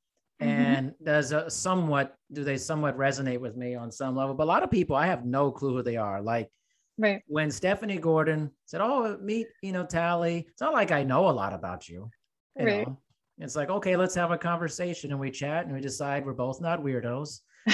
[0.42, 0.50] Mm-hmm.
[0.50, 4.34] And does a somewhat do they somewhat resonate with me on some level?
[4.34, 6.20] But a lot of people, I have no clue who they are.
[6.20, 6.50] Like
[6.96, 7.22] Right.
[7.26, 11.32] When Stephanie Gordon said, "Oh, meet you know Tally," it's not like I know a
[11.32, 12.10] lot about you.
[12.56, 12.86] you right.
[12.86, 12.98] Know?
[13.38, 16.60] It's like, okay, let's have a conversation, and we chat, and we decide we're both
[16.60, 17.40] not weirdos.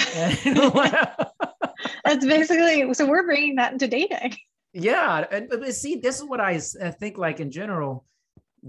[2.03, 3.05] That's basically so.
[3.05, 4.37] We're bringing that into dating.
[4.73, 7.19] Yeah, and but see, this is what I, I think.
[7.19, 8.05] Like in general,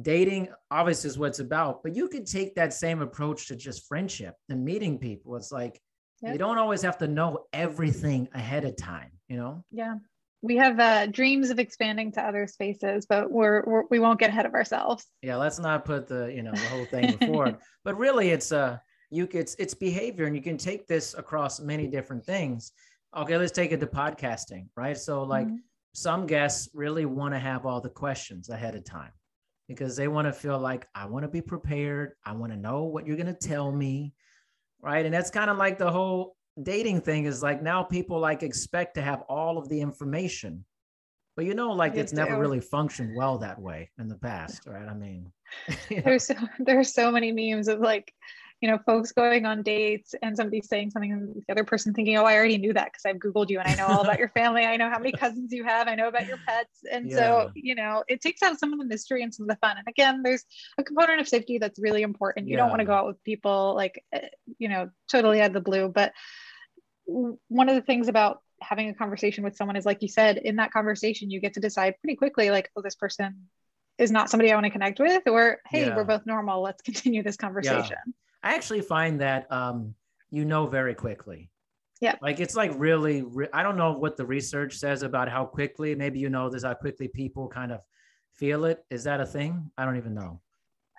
[0.03, 4.35] dating obviously is what's about, but you could take that same approach to just friendship
[4.51, 5.35] and meeting people.
[5.37, 5.81] It's like
[6.21, 6.33] yep.
[6.33, 9.13] you don't always have to know everything ahead of time.
[9.29, 9.65] You know?
[9.71, 9.95] Yeah
[10.43, 14.31] we have uh, dreams of expanding to other spaces, but we're, we're we won't get
[14.31, 15.07] ahead of ourselves.
[15.23, 17.59] Yeah, let's not put the you know the whole thing before.
[17.85, 18.79] but really, it's uh
[19.11, 22.73] you it's it's behavior, and you can take this across many different things.
[23.17, 24.99] Okay, let's take it to podcasting, right?
[24.99, 25.57] So like mm-hmm.
[25.95, 29.13] some guests really want to have all the questions ahead of time
[29.69, 32.13] because they want to feel like I want to be prepared.
[32.25, 34.13] I want to know what you're going to tell me,
[34.81, 35.05] right?
[35.05, 38.95] And that's kind of like the whole dating thing is like now people like expect
[38.95, 40.65] to have all of the information.
[41.35, 44.87] But you know like it's never really functioned well that way in the past right?
[44.87, 45.33] I mean
[46.05, 48.13] there's so there's so many memes of like
[48.63, 52.17] you know folks going on dates and somebody saying something and the other person thinking
[52.17, 54.29] oh i already knew that because i've googled you and i know all about your
[54.37, 54.65] family.
[54.65, 55.89] I know how many cousins you have.
[55.89, 56.85] I know about your pets.
[56.91, 57.17] And yeah.
[57.17, 59.77] so you know it takes out some of the mystery and some of the fun.
[59.77, 60.45] And again there's
[60.79, 62.47] a component of safety that's really important.
[62.47, 62.59] You yeah.
[62.59, 64.29] don't want to go out with people like eh,
[64.63, 65.89] you know totally out of the blue.
[65.89, 66.13] But
[67.05, 70.55] one of the things about having a conversation with someone is like you said in
[70.55, 73.49] that conversation you get to decide pretty quickly like oh this person
[73.99, 75.97] is not somebody i want to connect with or hey yeah.
[75.97, 77.97] we're both normal let's continue this conversation.
[78.07, 78.13] Yeah.
[78.45, 79.97] i actually find that um,
[80.31, 81.51] you know very quickly.
[82.01, 85.45] Yeah like it's like really re- i don't know what the research says about how
[85.45, 87.81] quickly maybe you know this how quickly people kind of
[88.33, 88.85] feel it.
[88.91, 89.71] Is that a thing?
[89.77, 90.41] I don't even know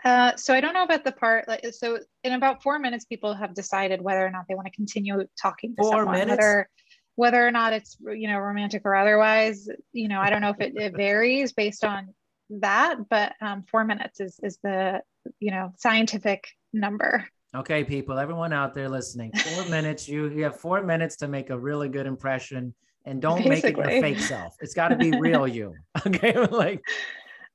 [0.04, 3.34] uh, so I don't know about the part like so in about four minutes people
[3.34, 6.38] have decided whether or not they want to continue talking to four someone minutes?
[6.38, 6.70] whether
[7.16, 10.60] whether or not it's you know romantic or otherwise you know I don't know if
[10.60, 12.14] it, it varies based on
[12.49, 15.01] that but um, four minutes is is the
[15.39, 17.26] you know scientific number
[17.56, 21.49] okay people everyone out there listening four minutes you you have four minutes to make
[21.49, 22.74] a really good impression
[23.06, 23.49] and don't Basically.
[23.49, 25.74] make it your fake self it's got to be real you
[26.08, 26.82] okay like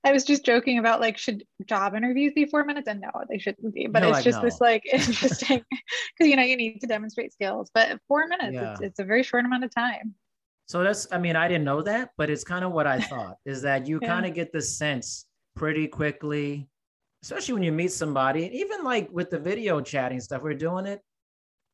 [0.05, 2.89] I was just joking about like should job interviews be four minutes?
[2.89, 3.89] And no, they shouldn't be.
[3.89, 7.71] But no, it's just this like interesting because you know you need to demonstrate skills.
[7.75, 8.73] But four minutes, yeah.
[8.73, 10.15] it's, it's a very short amount of time.
[10.67, 13.37] So that's I mean I didn't know that, but it's kind of what I thought
[13.45, 14.09] is that you yeah.
[14.09, 15.27] kind of get the sense
[15.57, 16.69] pretty quickly,
[17.25, 18.51] especially when you meet somebody.
[18.59, 21.01] Even like with the video chatting stuff, we're doing it.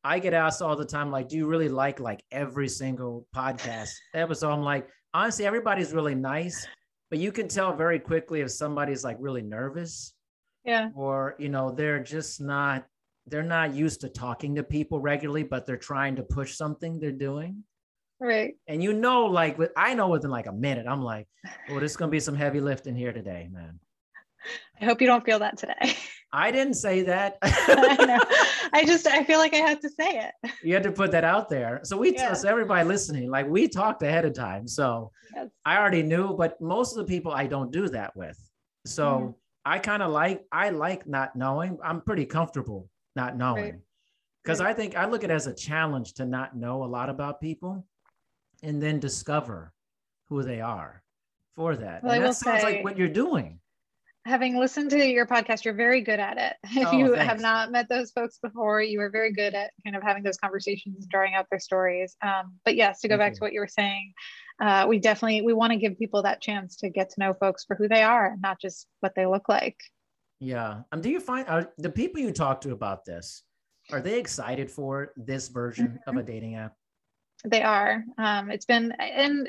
[0.03, 3.91] I get asked all the time, like, do you really like like every single podcast
[4.13, 4.51] episode?
[4.51, 6.67] I'm like, honestly, everybody's really nice
[7.09, 10.13] but you can tell very quickly if somebody's like really nervous
[10.63, 10.89] yeah.
[10.95, 12.85] or you know they're just not
[13.27, 17.11] they're not used to talking to people regularly but they're trying to push something they're
[17.11, 17.63] doing.
[18.19, 18.55] Right.
[18.67, 21.27] And you know like with i know within like a minute i'm like
[21.69, 23.79] oh there's gonna be some heavy lifting here today man.
[24.81, 25.95] I hope you don't feel that today
[26.35, 28.69] i didn't say that I.
[28.73, 31.23] I just i feel like i had to say it you had to put that
[31.23, 32.33] out there so we yeah.
[32.33, 35.49] so everybody listening like we talked ahead of time so yes.
[35.65, 38.37] i already knew but most of the people i don't do that with
[38.85, 39.31] so mm-hmm.
[39.65, 43.81] i kind of like i like not knowing i'm pretty comfortable not knowing
[44.43, 44.65] because right.
[44.67, 44.75] right.
[44.75, 47.39] i think i look at it as a challenge to not know a lot about
[47.41, 47.85] people
[48.63, 49.71] and then discover
[50.29, 51.03] who they are
[51.55, 52.03] for that.
[52.03, 53.59] Well, and that sounds say, like what you're doing.
[54.25, 56.55] Having listened to your podcast, you're very good at it.
[56.81, 57.25] If oh, you thanks.
[57.29, 60.37] have not met those folks before, you are very good at kind of having those
[60.37, 62.15] conversations, and drawing out their stories.
[62.21, 64.13] Um, but yes, to go back to what you were saying,
[64.61, 67.65] uh, we definitely we want to give people that chance to get to know folks
[67.65, 69.77] for who they are, and not just what they look like.
[70.39, 70.81] Yeah.
[70.91, 73.43] Um, do you find are the people you talk to about this
[73.91, 76.09] are they excited for this version mm-hmm.
[76.09, 76.73] of a dating app?
[77.45, 78.03] They are.
[78.17, 79.47] Um, it's been and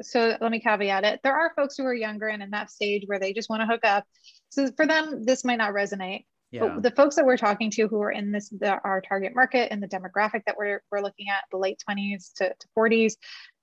[0.00, 1.20] so let me caveat it.
[1.22, 3.66] There are folks who are younger and in that stage where they just want to
[3.66, 4.04] hook up.
[4.50, 6.24] So for them, this might not resonate.
[6.52, 6.68] Yeah.
[6.68, 9.72] But the folks that we're talking to who are in this the, our target market
[9.72, 13.14] and the demographic that we're, we're looking at, the late 20s to, to 40s,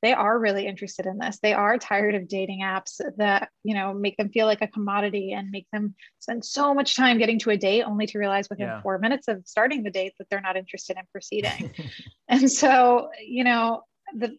[0.02, 1.38] they are really interested in this.
[1.40, 5.34] They are tired of dating apps that, you know, make them feel like a commodity
[5.34, 8.66] and make them spend so much time getting to a date only to realize within
[8.66, 8.82] Yeah.
[8.82, 11.72] four minutes of starting the date that they're not interested in proceeding.
[12.28, 13.84] and so, you know,
[14.16, 14.36] the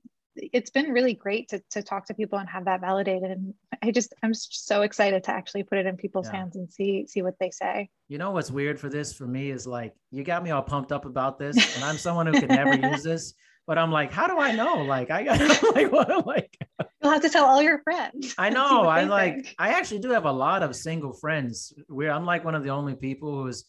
[0.53, 3.31] it's been really great to, to talk to people and have that validated.
[3.31, 6.37] And I just I'm so excited to actually put it in people's Yeah.
[6.39, 7.91] hands and see see what they say.
[8.09, 10.93] You know what's weird for this for me is like you got me all pumped
[10.93, 13.35] up about this, and I'm someone who could never use this,
[13.67, 14.83] but I'm like, how do I know?
[14.83, 15.41] Like I got
[15.75, 16.57] like what like
[17.03, 18.35] You'll have to tell all your friends.
[18.37, 18.83] I know.
[18.83, 19.35] I like.
[19.37, 19.55] think.
[19.59, 21.73] I actually do have a lot of single friends.
[21.89, 23.65] Where I'm like one of the only people who's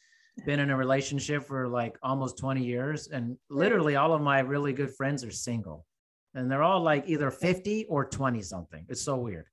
[0.45, 4.73] been in a relationship for like almost 20 years, and literally all of my really
[4.73, 5.85] good friends are single,
[6.33, 8.85] and they're all like either 50 or 20 something.
[8.89, 9.45] It's so weird.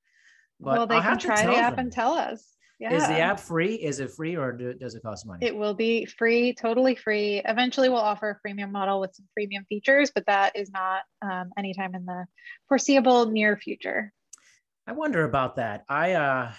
[0.60, 1.86] But well, they I'll can try the app them.
[1.86, 2.56] and tell us.
[2.80, 2.94] Yeah.
[2.94, 3.74] Is the app free?
[3.74, 5.44] Is it free or do, does it cost money?
[5.44, 7.42] It will be free, totally free.
[7.44, 11.50] Eventually, we'll offer a freemium model with some premium features, but that is not um,
[11.58, 12.24] anytime in the
[12.68, 14.12] foreseeable near future.
[14.86, 15.84] I wonder about that.
[15.88, 16.52] I uh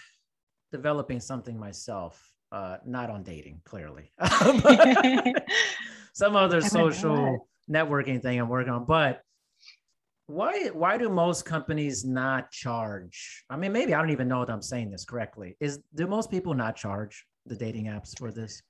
[0.74, 4.12] developing something myself, uh not on dating, clearly.
[6.14, 9.24] Some other social networking thing I'm working on, but
[10.30, 13.44] why why do most companies not charge?
[13.50, 15.58] I mean, maybe I don't even know if I'm saying this correctly.
[15.60, 18.62] Is do most people not charge the dating apps for this?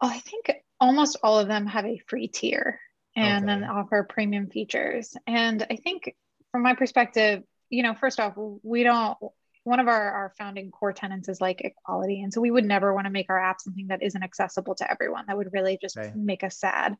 [0.00, 2.80] Oh, I think almost all of them have a free tier
[3.16, 5.16] and then offer premium features.
[5.26, 6.14] And I think
[6.50, 9.16] from my perspective, you know, first off, we don't
[9.64, 12.22] one of our, our founding core tenets is like equality.
[12.22, 14.90] And so we would never want to make our app something that isn't accessible to
[14.90, 15.24] everyone.
[15.26, 16.12] That would really just Okay.
[16.14, 16.96] make us sad.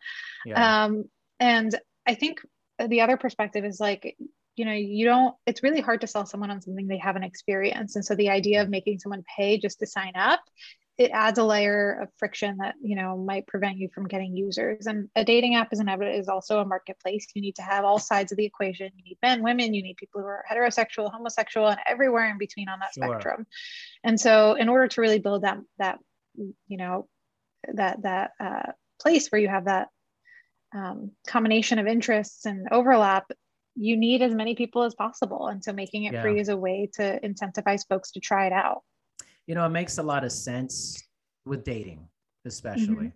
[0.46, 0.84] Yeah.
[0.84, 1.04] Um,
[1.38, 2.40] and I think
[2.88, 4.16] the other perspective is like,
[4.56, 7.96] you know, you don't, it's really hard to sell someone on something they haven't experienced.
[7.96, 10.40] And so the idea of making someone pay just to sign up,
[10.96, 14.86] it adds a layer of friction that, you know, might prevent you from getting users.
[14.86, 17.26] And a dating app is an is also a marketplace.
[17.34, 18.92] You need to have all sides of the equation.
[18.94, 22.68] You need men, women, you need people who are heterosexual, homosexual, and everywhere in between
[22.68, 23.08] on that Sure.
[23.08, 23.46] spectrum.
[24.04, 25.98] And so in order to really build that, that,
[26.36, 27.08] you know,
[27.72, 28.70] that, that uh,
[29.00, 29.88] place where you have that
[30.74, 33.30] um, combination of interests and overlap,
[33.76, 35.48] you need as many people as possible.
[35.48, 36.22] And so making it Yeah.
[36.22, 38.82] free is a way to incentivize folks to try it out.
[39.46, 41.02] you know, it makes a lot of sense
[41.44, 42.08] with dating,
[42.46, 43.12] especially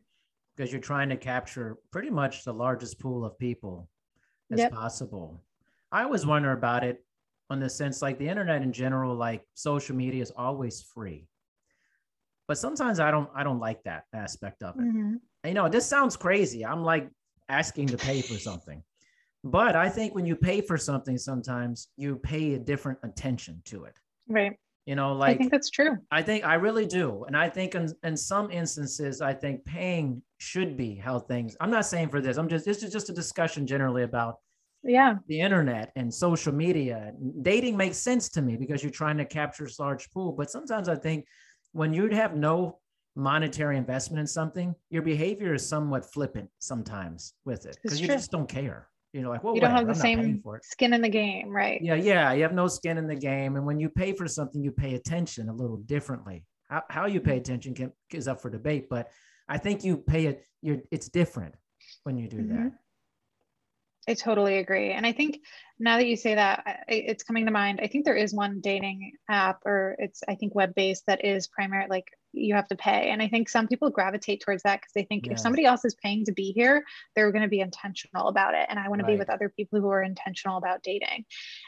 [0.56, 3.88] because you're trying to capture pretty much the largest pool of people
[4.52, 4.72] as Yep.
[4.72, 5.42] possible.
[5.90, 7.04] I always wonder about it
[7.50, 11.26] on the sense like the internet in general, like social media is always free.
[12.46, 14.84] But sometimes I don't I don't like that aspect of it.
[14.84, 15.20] Mhm.
[15.44, 16.64] You know, this sounds crazy.
[16.64, 17.08] I'm like
[17.48, 18.82] asking to pay for something.
[19.44, 23.84] But I think when you pay for something, sometimes you pay a different attention to
[23.84, 23.96] it.
[24.28, 24.52] Right.
[24.84, 25.98] You know, I like think that's true.
[26.10, 27.24] I think I really do.
[27.26, 31.70] And I think in, in some instances, I think paying should be how things, I'm
[31.70, 34.36] not saying for this, I'm just, this is just a discussion generally about
[34.82, 35.16] Yeah.
[35.26, 37.12] the internet and social media.
[37.42, 40.32] Dating makes sense to me because you're trying to capture a large pool.
[40.32, 41.26] But sometimes I think
[41.72, 42.78] when you'd have no
[43.18, 48.16] monetary investment in something, your behavior is somewhat flippant sometimes with it because you true.
[48.16, 48.88] just don't care.
[49.12, 51.80] You know, like, well, you don't have the same for skin in the game, right?
[51.82, 52.32] Yeah, yeah.
[52.32, 53.56] You have no skin in the game.
[53.56, 56.44] And when you pay for something, you pay attention a little differently.
[56.68, 59.10] How, how you pay attention can, is up for debate, but
[59.48, 61.54] I think you pay it, you're, it's different
[62.04, 62.56] when you do that.
[62.56, 62.72] Mhm.
[64.06, 64.92] I totally agree.
[64.92, 65.40] And I think
[65.78, 67.80] now that you say that, it's coming to mind.
[67.82, 71.46] I think there is one dating app, or it's, I think, web based that is
[71.46, 73.10] primary, like you have to pay.
[73.10, 75.32] And I think some people gravitate towards that because they think Yes.
[75.34, 76.84] if somebody else is paying to be here,
[77.16, 78.66] they're going to be intentional about it.
[78.68, 81.24] And I want to be with other people who are intentional about dating.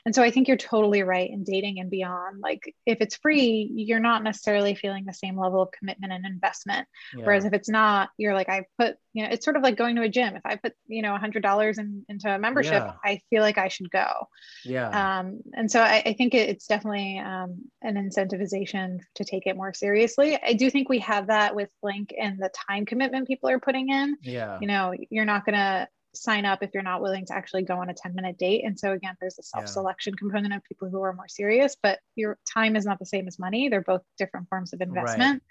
[0.07, 2.41] And so I think you're totally right in dating and beyond.
[2.41, 6.87] Like if it's free, you're not necessarily feeling the same level of commitment and investment.
[7.17, 7.25] Yeah.
[7.25, 9.97] Whereas if it's not, you're like, I put, you know, it's sort of like going
[9.97, 10.37] to a gym.
[10.37, 12.93] If I put, you know, a hundred dollars in, into a membership, Yeah.
[13.05, 14.29] I feel like I should go.
[14.65, 15.19] yeah.
[15.21, 19.57] Um, and so I, I think it, it's definitely um, an incentivization to take it
[19.57, 20.39] more seriously.
[20.43, 23.89] I do think we have that with Blink and the time commitment people are putting
[23.89, 24.17] in.
[24.23, 24.59] yeah.
[24.61, 27.77] You know, you're not going to sign up if you're not willing to actually go
[27.77, 28.63] on a 10 minute date.
[28.67, 32.39] And so again, there's a self-selection component of people who are more serious, but your
[32.53, 33.69] time is not the same as money.
[33.71, 35.43] They're both different forms of investment.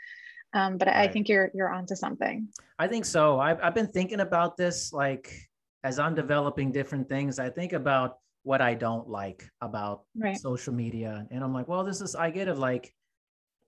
[0.53, 2.47] Um, but I think you're you're onto something.
[2.77, 3.39] I think so.
[3.39, 5.31] I've, I've been thinking about this like
[5.83, 10.37] as I'm developing different things, I think about what I don't like about Right.
[10.37, 11.25] social media.
[11.31, 12.57] And I'm like, well, this is, I get it.
[12.57, 12.93] Like,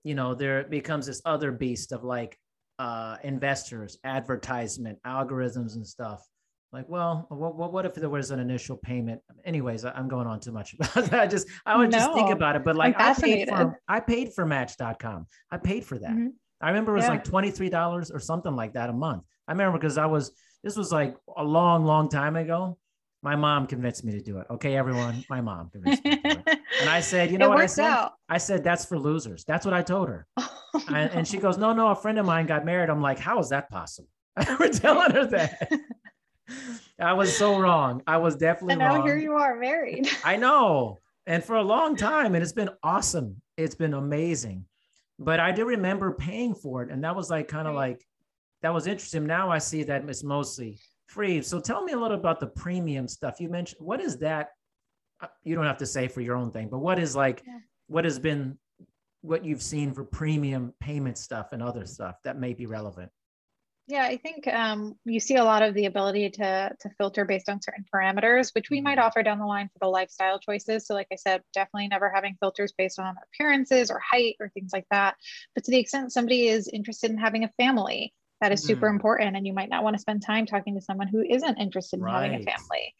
[0.04, 2.38] you know, there becomes this other beast of like
[2.78, 6.26] uh, investors, advertisement, algorithms, and stuff.
[6.72, 9.20] like, well, what, what if there was an initial payment?
[9.44, 11.20] Anyways, I'm going on too much about that.
[11.20, 12.64] I just, I would no, just think about it.
[12.64, 15.26] But like, I paid for, I paid for Match.com.
[15.50, 16.10] I paid for that.
[16.10, 16.28] Mm-hmm.
[16.60, 17.10] I remember it was yeah.
[17.10, 19.24] like $23 or something like that a month.
[19.46, 20.32] I remember because I was,
[20.62, 22.78] this was like a long, long time ago.
[23.22, 24.46] My mom convinced me to do it.
[24.50, 26.20] Okay, everyone, my mom convinced me
[26.82, 27.86] And I said, you know what I said?
[27.86, 28.14] Out.
[28.28, 29.44] I said, that's for losers.
[29.44, 30.26] That's what I told her.
[30.74, 30.96] Oh, no.
[30.96, 32.88] and, she goes, no, no, a friend of mine got married.
[32.88, 34.08] I'm like, how is that possible?
[34.38, 35.70] I remember telling her that.
[36.98, 38.02] I was so wrong.
[38.06, 38.82] I was definitely wrong.
[38.82, 39.06] and now wrong.
[39.06, 40.08] here you are married.
[40.24, 41.00] I know.
[41.26, 43.42] And for a long time, and it's been awesome.
[43.58, 44.64] It's been amazing.
[45.18, 46.90] But I do remember paying for it.
[46.90, 48.02] And that was like kind of like
[48.62, 49.26] that was interesting.
[49.26, 51.42] Now I see that it's mostly free.
[51.42, 53.40] So tell me a little about the premium stuff.
[53.40, 54.48] You mentioned what is that?
[55.22, 57.58] Uh, you don't have to say for your own thing, but what is like yeah.
[57.86, 58.58] what has been
[59.20, 63.10] what you've seen for premium payment stuff and other stuff that may be relevant?
[63.88, 67.48] Yeah, I think um, you see a lot of the ability to, to filter based
[67.48, 69.06] on certain parameters, which we might mm-hmm.
[69.06, 70.86] offer down the line for the lifestyle choices.
[70.86, 74.70] So, like I said, definitely never having filters based on appearances or height or things
[74.72, 75.16] like that.
[75.54, 78.94] But to the extent somebody is interested in having a family, that is super mm.
[78.94, 79.36] important.
[79.36, 82.04] And you might not want to spend time talking to someone who isn't interested in
[82.04, 82.22] right.
[82.22, 82.94] having a family.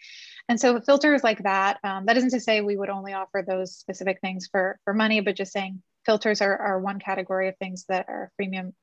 [0.49, 3.76] And so, filters like that, um, that isn't to say we would only offer those
[3.76, 7.84] specific things for, for money, but just saying filters are, are one category of things
[7.88, 8.74] that are premium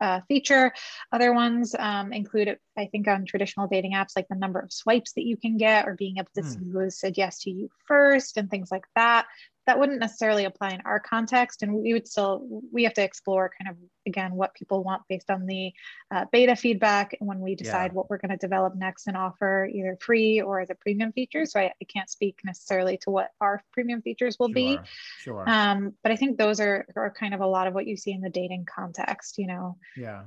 [0.00, 0.72] uh, feature.
[1.12, 5.12] Other ones um, include, I think, on traditional dating apps, like the number of swipes
[5.14, 8.36] that you can get or being able to see who said yes to you first
[8.36, 9.26] and things like that
[9.66, 11.62] that wouldn't necessarily apply in our context.
[11.62, 15.30] And we would still we have to explore kind of again what people want based
[15.30, 15.72] on the
[16.10, 17.94] uh, beta feedback and when we decide yeah.
[17.94, 21.46] what we're going to develop next and offer either free or as a premium feature.
[21.46, 24.78] So I, I can't speak necessarily to what our premium features will sure, be.
[25.20, 27.96] Sure um, but i think those are, are kind of a lot of what you
[27.96, 29.76] see in the dating context you know.
[29.96, 30.22] Yeah.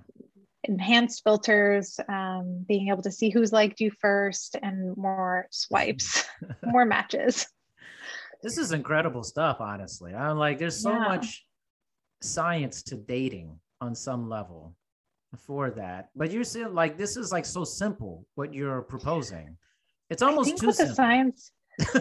[0.67, 6.25] Enhanced filters, um, being able to see who's liked you first, and more swipes,
[6.65, 7.45] more matches
[8.45, 10.13] this is incredible stuff, honestly.
[10.13, 10.99] I'm like, there's so yeah.
[10.99, 11.47] much
[12.21, 14.75] science to dating on some level
[15.47, 16.09] for that.
[16.15, 19.57] But you're saying like this is like so simple what you're proposing.
[20.11, 20.89] It's almost too simple.
[20.89, 21.51] The science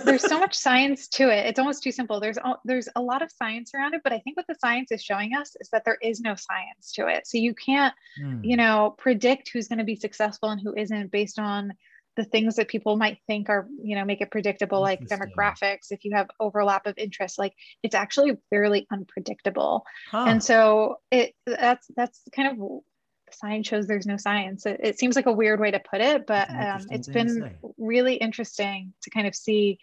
[0.04, 1.46] there's so much science to it.
[1.46, 2.20] It's almost too simple.
[2.20, 5.02] There's there's a lot of science around it, but I think what the science is
[5.02, 7.26] showing us is that there is no science to it.
[7.26, 8.44] So you can't, hmm.
[8.44, 11.72] you know, predict who's going to be successful and who isn't based on
[12.16, 16.04] the things that people might think are you know make it predictable like demographics if
[16.04, 19.84] you have overlap of interest like it's actually fairly unpredictable.
[20.10, 20.26] Huh.
[20.28, 22.80] and so it that's that's kind of
[23.32, 24.64] science shows there's no science.
[24.64, 28.14] It, it seems like a weird way to put it but um, it's been really
[28.14, 29.78] interesting to kind of see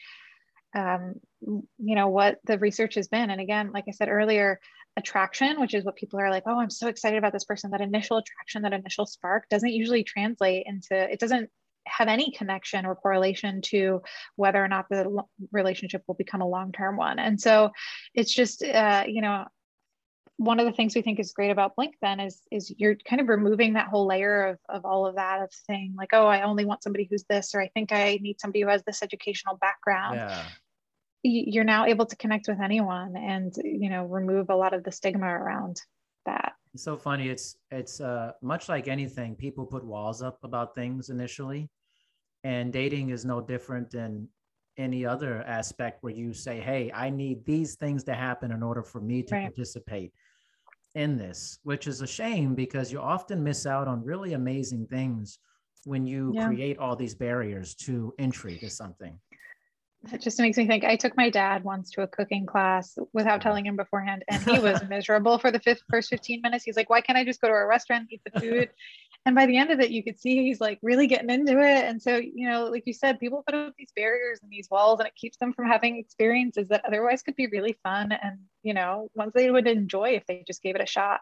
[0.73, 3.29] um, you know what the research has been.
[3.29, 4.59] And again like i said earlier
[4.97, 7.71] attraction which is what people are like oh i'm so excited about this person.
[7.71, 11.49] That initial attraction that initial spark doesn't usually translate into it doesn't
[11.97, 14.01] have any connection or correlation to
[14.35, 17.71] whether or not the relationship will become a long-term one and so
[18.13, 19.45] it's just uh, you know
[20.37, 23.21] one of the things we think is great about blink then is is you're kind
[23.21, 26.41] of removing that whole layer of, of all of that of saying like oh i
[26.41, 29.57] only want somebody who's this or i think i need somebody who has this educational
[29.57, 30.43] background yeah.
[31.23, 34.91] you're now able to connect with anyone and you know remove a lot of the
[34.91, 35.79] stigma around
[36.25, 37.29] that it's so funny.
[37.29, 39.35] It's it's uh, much like anything.
[39.35, 41.69] People put walls up about things initially,
[42.43, 44.27] and dating is no different than
[44.77, 48.83] any other aspect where you say, "Hey, I need these things to happen in order
[48.83, 49.43] for me to right.
[49.43, 50.13] participate
[50.95, 55.39] in this," which is a shame because you often miss out on really amazing things
[55.85, 56.47] when you yeah.
[56.47, 59.19] create all these barriers to entry to something.
[60.09, 60.83] That just makes me think.
[60.83, 63.39] I took my dad once to a cooking class without uh-huh.
[63.39, 66.63] telling him beforehand and he was miserable for the fifth, first 15 minutes.
[66.63, 68.69] He's like why can't i just go to a restaurant eat the food
[69.25, 71.85] and by the end of it you could see he's like really getting into it
[71.85, 74.99] and so you know like you said people put up these barriers and these walls
[74.99, 78.73] and it keeps them from having experiences that otherwise could be really fun and you
[78.73, 81.19] know ones they would enjoy if they just gave it a shot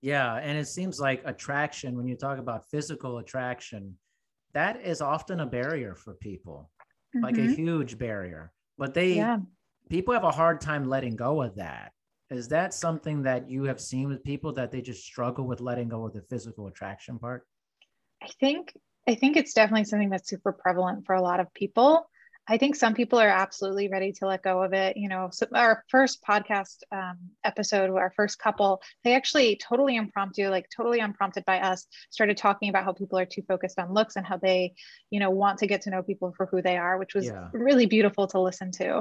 [0.00, 3.96] yeah and it seems like attraction when you talk about physical attraction
[4.54, 6.70] that is often a barrier for people
[7.14, 7.24] mm-hmm.
[7.24, 7.54] like a mm-hmm.
[7.54, 8.52] huge barrier.
[8.78, 9.38] But they yeah.
[9.88, 11.92] people have a hard time letting go of that.
[12.34, 15.88] Is that something that you have seen with people that they just struggle with letting
[15.88, 17.46] go of the physical attraction part?
[18.22, 18.76] I think
[19.06, 22.08] I think it's definitely something that's super prevalent for a lot of people.
[22.46, 24.96] I think some people are absolutely ready to let go of it.
[24.96, 30.48] You know, so our first podcast um, episode, our first couple, they actually totally impromptu,
[30.48, 34.16] like totally unprompted by us, started talking about how people are too focused on looks
[34.16, 34.74] and how they,
[35.10, 37.48] you know, want to get to know people for who they are, which was yeah.
[37.52, 38.98] really beautiful to listen to.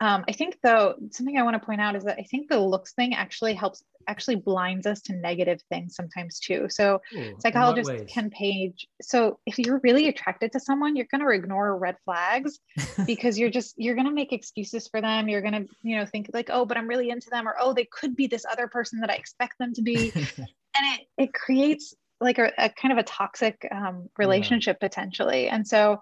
[0.00, 2.60] Um, I think, though, something I want to point out is that I think the
[2.60, 6.66] looks thing actually helps actually blinds us to negative things sometimes too.
[6.68, 8.86] So Ooh, psychologists can page.
[9.00, 12.58] So if you're really attracted to someone, you're going to ignore red flags
[13.06, 15.28] because you're just you're going to make excuses for them.
[15.28, 17.72] You're going to you know think like oh, but I'm really into them, or oh,
[17.72, 20.46] they could be this other person that I expect them to be, and
[20.76, 25.48] it it creates like a, a kind of a toxic um, relationship potentially.
[25.48, 26.00] And so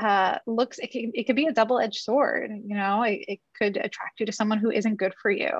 [0.00, 3.76] uh, looks it can, it could be a double-edged sword you know it, it could
[3.76, 5.50] attract you to someone who isn't good for you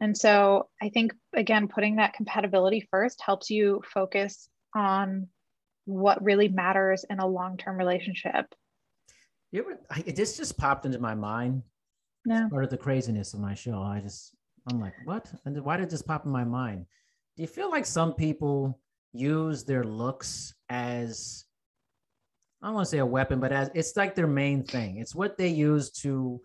[0.00, 5.26] and so i think again putting that compatibility first helps you focus on
[5.84, 8.46] what really matters in a long-term relationship
[9.52, 11.62] you ever, I, this just popped into my mind.
[12.26, 13.80] yeah Part of the craziness of my show.
[13.80, 14.34] I just,
[14.68, 15.30] I'm like, what?
[15.44, 16.86] And why did this pop in my mind?
[17.36, 18.80] Do you feel like some people
[19.12, 21.44] use their looks as,
[22.62, 24.98] I don't want to say a weapon, but as it's like their main thing.
[24.98, 26.40] It's what they use to,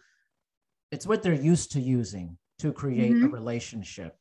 [0.92, 3.32] it's what they're used to using to create a Mhm.
[3.34, 4.18] relationship.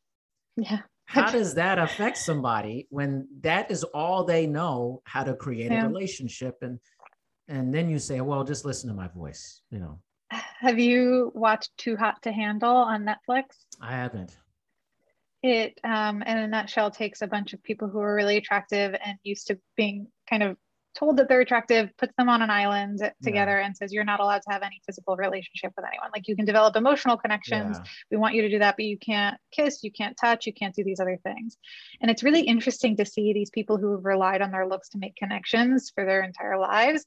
[0.57, 5.71] yeah How does that affect somebody when that is all they know how to create
[5.71, 5.85] Yeah.
[5.85, 6.57] a relationship?
[6.61, 6.79] And
[7.49, 9.61] and then you say, well, just listen to my voice.
[9.71, 10.01] You know,
[10.59, 13.45] have you watched too hot to handle on netflix
[13.81, 14.37] I haven't.
[15.43, 19.17] it um, in a nutshell takes a bunch of people who are really attractive and
[19.23, 20.57] used to being kind of
[20.97, 24.41] told that they're attractive puts them on an island together and says you're not allowed
[24.41, 26.09] to have any physical relationship with anyone.
[26.13, 27.77] Like you can develop emotional connections.
[27.77, 27.89] Yeah.
[28.11, 30.75] we want you to do that but you can't kiss you can't touch you can't
[30.75, 31.57] do these other things.
[32.01, 34.97] And it's really interesting to see these people who have relied on their looks to
[34.97, 37.05] make connections for their entire lives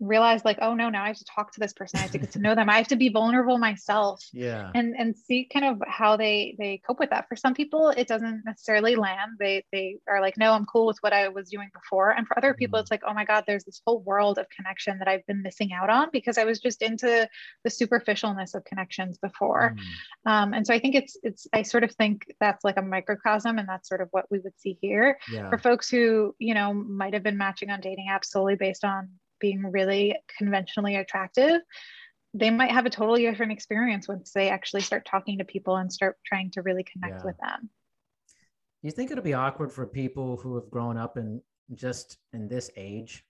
[0.00, 1.98] realize like oh no now i have to talk to this person.
[1.98, 2.70] I have to get to know them.
[2.70, 4.70] I have to be vulnerable myself Yeah.
[4.74, 7.26] and and see kind of how they they cope with that.
[7.28, 9.32] For some people it doesn't necessarily land.
[9.40, 12.10] They they are like no i'm cool with what i was doing before.
[12.10, 12.82] And for other people Mhm.
[12.82, 15.72] it's like oh my god there's this whole world of connection that i've been missing
[15.72, 17.28] out on because i was just into
[17.64, 19.74] the superficialness of connections before.
[20.26, 22.82] Mm, um, and so i think it's it's i sort of think that's like a
[22.82, 25.18] microcosm and that's sort of what we would see here.
[25.32, 25.48] Yeah.
[25.50, 29.08] for folks who you know might have been matching on dating apps solely based on
[29.40, 31.60] being really conventionally attractive
[32.34, 35.92] they might have a totally different experience once they actually start talking to people and
[35.92, 37.24] start trying to really connect Yeah.
[37.24, 37.70] with them.
[38.82, 41.40] You think it'll be awkward for people who have grown up in
[41.74, 43.24] just in this age?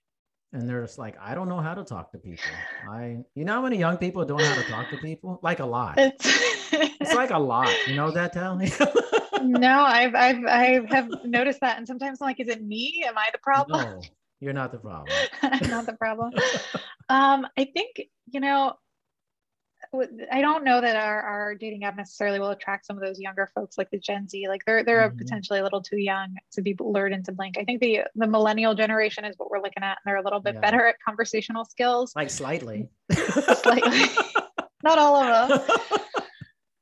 [0.51, 2.41] And they're just like i don't know how to talk to people.
[2.89, 5.39] I you know how many young people don't know how to talk to people?
[5.43, 5.95] Like a lot.
[5.97, 6.25] It's,
[6.73, 7.73] it's like a lot.
[7.87, 8.71] You know that tally?
[9.41, 11.77] No i've i've i have noticed that.
[11.77, 13.05] And sometimes i'm like is it me?
[13.07, 13.85] Am i the problem
[14.39, 15.07] you're not the problem
[15.69, 16.31] not the problem.
[17.09, 18.73] Um, I think, you know,
[20.31, 23.49] I don't know that our, our dating app necessarily will attract some of those younger
[23.55, 24.47] folks like the Gen Z.
[24.47, 25.17] Like they're they're Mhm.
[25.17, 27.57] potentially a little too young to be lured into Blink.
[27.57, 30.41] I think the the millennial generation is what we're looking at, and they're a little
[30.41, 30.61] bit Yeah.
[30.61, 32.13] better at conversational skills.
[32.15, 34.05] like slightly Slightly.
[34.83, 35.77] Not all of them.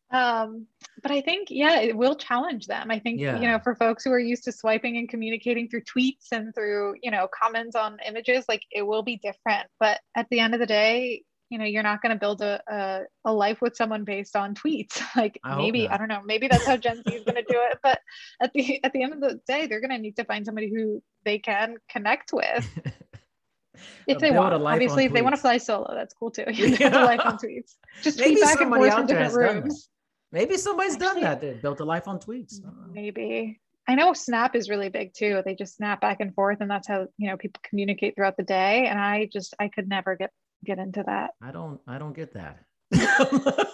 [0.09, 0.67] Um,
[1.07, 2.91] but I think, yeah, it will challenge them.
[2.91, 6.33] I think, you know, for folks who are used to swiping and communicating through tweets
[6.33, 9.67] and through, you know, comments on images, like it will be different.
[9.79, 12.61] But at the end of the day, you know, you're not going to build a,
[12.67, 15.01] a, a life with someone based on tweets.
[15.15, 15.87] Like I maybe.
[15.87, 17.79] I don't know, maybe that's how Gen Z is going to do it.
[17.81, 17.99] But
[18.41, 20.69] at the at the end of the day, they're going to need to find somebody
[20.69, 22.67] who they can connect with
[24.07, 24.53] if they want.
[24.53, 26.43] Obviously, if they want to fly solo, that's cool too.
[26.51, 27.75] You a life on tweets.
[28.03, 29.89] Just Maybe tweet back and forth from different rooms.
[30.32, 32.93] Maybe somebody's done that they built a life on tweets I don't know.
[32.93, 33.59] Maybe.
[33.89, 35.41] I know Snap is really big too.
[35.45, 38.43] They just snap back and forth and that's how, you know, people communicate throughout the
[38.43, 38.88] day.
[38.88, 40.32] And I just I could never get
[40.65, 41.32] get into that.
[41.41, 42.63] i don't i don't get that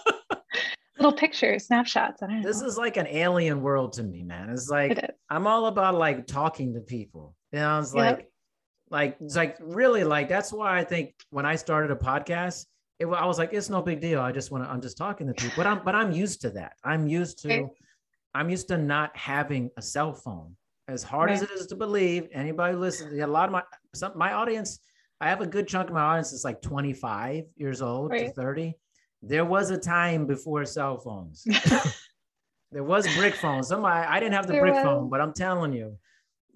[0.98, 2.22] Little pictures, snapshots.
[2.22, 2.46] I don't know.
[2.48, 5.16] this is like an alien world to me man it's like it.
[5.28, 7.34] I'm all about like talking to people.
[7.52, 8.04] You know, it's Yep.
[8.16, 8.30] like,
[8.90, 12.66] like, it's like really like that's why I think when I started a podcast,
[12.98, 14.20] it, I was like, it's no big deal.
[14.20, 15.54] I just want to, I'm just talking to people.
[15.56, 16.74] But I'm, but I'm used to that.
[16.84, 17.66] I'm used to, Right.
[18.34, 20.56] I'm used to not having a cell phone.
[20.88, 23.62] As hard as it is to believe, anybody listens, a lot of my,
[23.94, 24.80] some my audience,
[25.20, 28.74] I have a good chunk of my audience is like 25 years old to 30.
[29.22, 31.46] There was a time before cell phones.
[32.72, 33.68] There was brick phones.
[33.68, 34.82] Somebody, I didn't have the There brick was.
[34.82, 35.96] phone, but I'm telling you,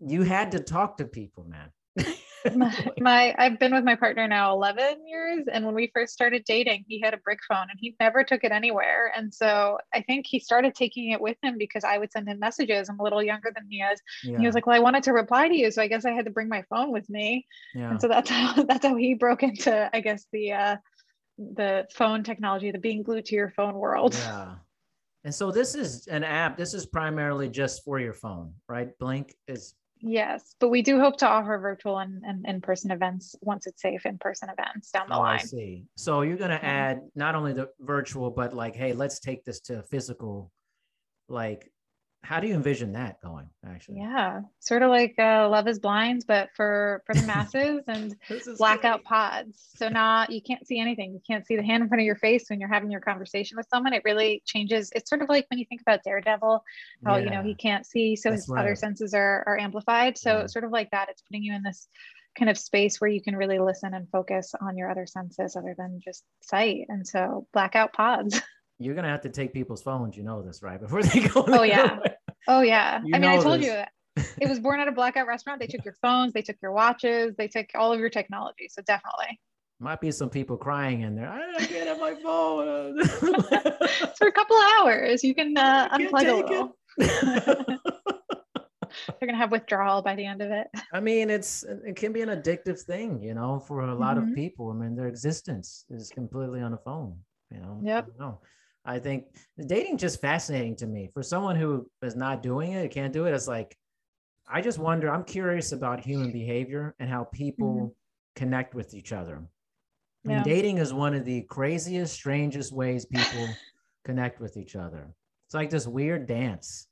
[0.05, 1.71] you had to talk to people, man.
[2.55, 6.45] my, my I've been with my partner now 11 years and when we first started
[6.45, 10.03] dating he had a brick phone and he never took it anywhere and so I
[10.03, 13.03] think he started taking it with him because I would send him messages I'm a
[13.03, 15.55] little younger than he is Yeah, he was like well I wanted to reply to
[15.55, 18.09] you so I guess I had to bring my phone with me yeah, and so
[18.09, 20.77] that's how that's how he broke into I guess the uh
[21.39, 24.55] the phone technology the being glued to your phone world yeah.
[25.25, 26.57] And so this is an app.
[26.57, 28.97] This is primarily just for your phone, right?
[28.99, 33.67] Blink is yes but we do hope to offer virtual and, and in-person events once
[33.67, 35.85] it's safe in-person events down the oh, I line see.
[35.97, 36.69] So you're gonna Yeah.
[36.69, 40.53] add not only the virtual, but like, hey, let's take this to physical.
[41.29, 41.71] Like,
[42.29, 46.23] how do you envision that going actually yeah sort of like uh, love is blind
[46.29, 48.15] but for for the masses and
[48.59, 49.05] blackout great.
[49.05, 52.05] pods so not you can't see anything you can't see the hand in front of
[52.05, 55.29] your face when you're having your conversation with someone it really changes it's sort of
[55.31, 56.63] like when you think about daredevil
[57.03, 57.25] how yeah.
[57.25, 58.61] you know he can't see so That's his right.
[58.61, 60.47] other senses are are amplified so yeah.
[60.49, 61.89] sort of like that it's putting you in this
[62.39, 65.75] kind of space where you can really listen and focus on your other senses other
[65.79, 68.43] than just sight and so blackout pods
[68.79, 70.17] you're gonna have to take people's phones.
[70.17, 70.81] You know this, right?
[70.81, 71.45] Before they go.
[71.47, 71.99] Oh yeah.
[72.49, 73.01] Oh yeah.
[73.05, 73.67] You I mean, I told this.
[73.67, 75.61] you it was born at a blackout restaurant.
[75.61, 78.69] They took your phones, they took your watches, they took all of your technology.
[78.71, 79.39] So definitely.
[79.81, 81.31] Might be some people crying in there.
[81.31, 83.05] I can't get have my phone.
[84.17, 86.77] For a couple hours, you can uh, unplug a little.
[89.21, 90.67] They're gonna have withdrawal by the end of it.
[90.93, 94.31] I mean, it's it can be an addictive thing, you know, for a lot mm-hmm.
[94.31, 94.71] of people.
[94.71, 97.17] I mean, their existence is completely on the phone.
[97.53, 97.81] You know.
[97.85, 98.09] Yep.
[98.89, 99.27] I think
[99.67, 101.11] dating just fascinating to me.
[101.13, 103.77] For someone who is not doing it, can't do it, it's like
[104.51, 105.11] I just wonder.
[105.11, 107.87] I'm curious about human behavior and how people mm-hmm.
[108.35, 109.43] connect with each other.
[110.25, 113.49] I mean, dating is one of the craziest, strangest ways people
[114.05, 115.07] connect with each other.
[115.47, 116.87] It's like this weird dance.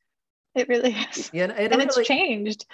[0.55, 1.31] It really is.
[1.33, 2.67] Yeah, it and really, it's changed.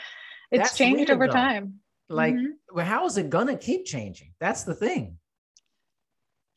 [0.51, 1.33] It's changed over though.
[1.33, 1.81] time.
[2.09, 2.53] Like, mm-hmm.
[2.73, 4.35] well, how is it gonna keep changing?
[4.41, 5.17] That's the thing.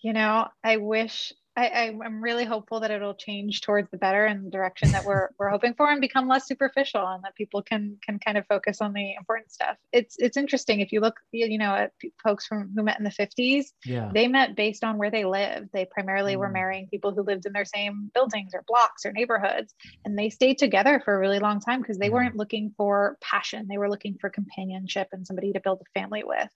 [0.02, 4.46] You know, I wish I, am really hopeful that it'll change towards the better and
[4.46, 7.98] the direction that we're we're hoping for, and become less superficial, and that people can
[8.06, 9.78] can kind of focus on the important stuff.
[9.94, 11.92] It's it's interesting if you look, you know, at
[12.22, 13.68] folks from who met in the 50s.
[13.86, 15.70] Yeah, they met based on where they lived.
[15.72, 16.40] They primarily mm.
[16.40, 20.30] were marrying people who lived in their same buildings or blocks or neighborhoods, and they
[20.30, 22.14] stayed together for a really long time because they mm.
[22.14, 23.68] weren't looking for passion.
[23.70, 26.50] They were looking for companionship and somebody to build a family with.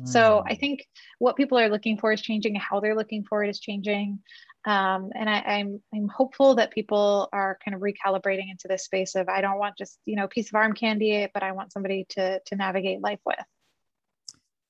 [0.00, 0.08] Mm.
[0.08, 0.86] So I think
[1.18, 2.54] what people are looking for is changing.
[2.54, 4.20] How they're looking for it is changing.
[4.66, 8.84] Um, and I, am I'm, I'm hopeful that people are kind of recalibrating into this
[8.84, 11.72] space of I don't want just you know piece of arm candy, but I want
[11.72, 13.38] somebody to to navigate life with.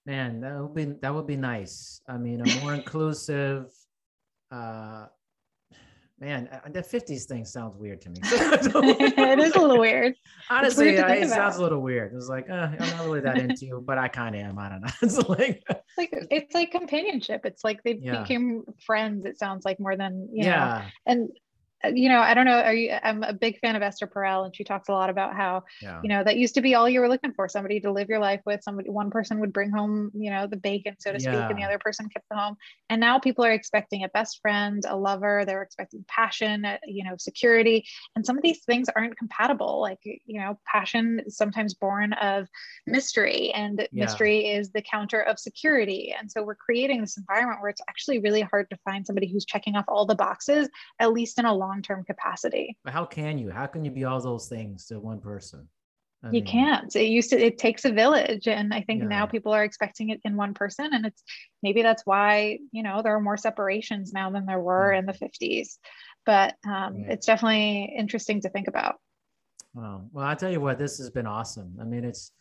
[0.04, 2.02] Man, that would be that would be nice.
[2.06, 3.72] I mean, a more inclusive,
[4.52, 5.06] uh,
[6.18, 8.16] man, uh, the 50s thing sounds weird to me.
[8.22, 10.14] it is a little weird.
[10.48, 12.14] Honestly, weird it sounds a little weird.
[12.14, 14.58] It's like, uh, I'm not really that into you, but I kind of am.
[14.58, 14.88] I don't know.
[15.02, 17.42] It's like, it's like it's like companionship.
[17.44, 18.22] It's like they yeah.
[18.22, 19.24] became friends.
[19.26, 20.82] It sounds like more than you yeah.
[21.06, 21.12] know.
[21.12, 21.32] And uh,
[21.84, 22.60] you know, I don't know.
[22.60, 22.96] Are you?
[23.02, 26.00] I'm a big fan of Esther Perel, and she talks a lot about how, yeah.
[26.02, 28.18] you know, that used to be all you were looking for: somebody to live your
[28.18, 28.62] life with.
[28.62, 31.64] Somebody, one person would bring home, you know, the bacon, so to speak, and the
[31.64, 32.56] other person kept the home.
[32.88, 35.44] And now people are expecting a best friend, a lover.
[35.46, 39.80] They're expecting passion, uh, you know, security, and some of these things aren't compatible.
[39.80, 42.48] Like, you know, passion is sometimes born of
[42.86, 44.04] mystery, and yeah.
[44.04, 46.14] mystery is the counter of security.
[46.18, 49.44] And so we're creating this environment where it's actually really hard to find somebody who's
[49.44, 50.68] checking off all the boxes,
[51.00, 52.76] at least in a long long-term capacity.
[52.84, 53.50] But how can you?
[53.50, 55.68] How can you be all those things to one person?
[56.22, 56.96] I you mean, can't.
[56.96, 59.08] It used to it takes a village and i think yeah.
[59.08, 61.22] now people are expecting it in one person and it's
[61.62, 65.12] maybe that's why you know there are more separations now than there were in the
[65.12, 65.76] 50s
[66.24, 67.12] but um, yeah.
[67.12, 68.96] it's definitely interesting to think about
[69.76, 70.08] Wow.
[70.10, 71.76] Well, I tell you what, this has been awesome.
[71.78, 72.32] I mean, it's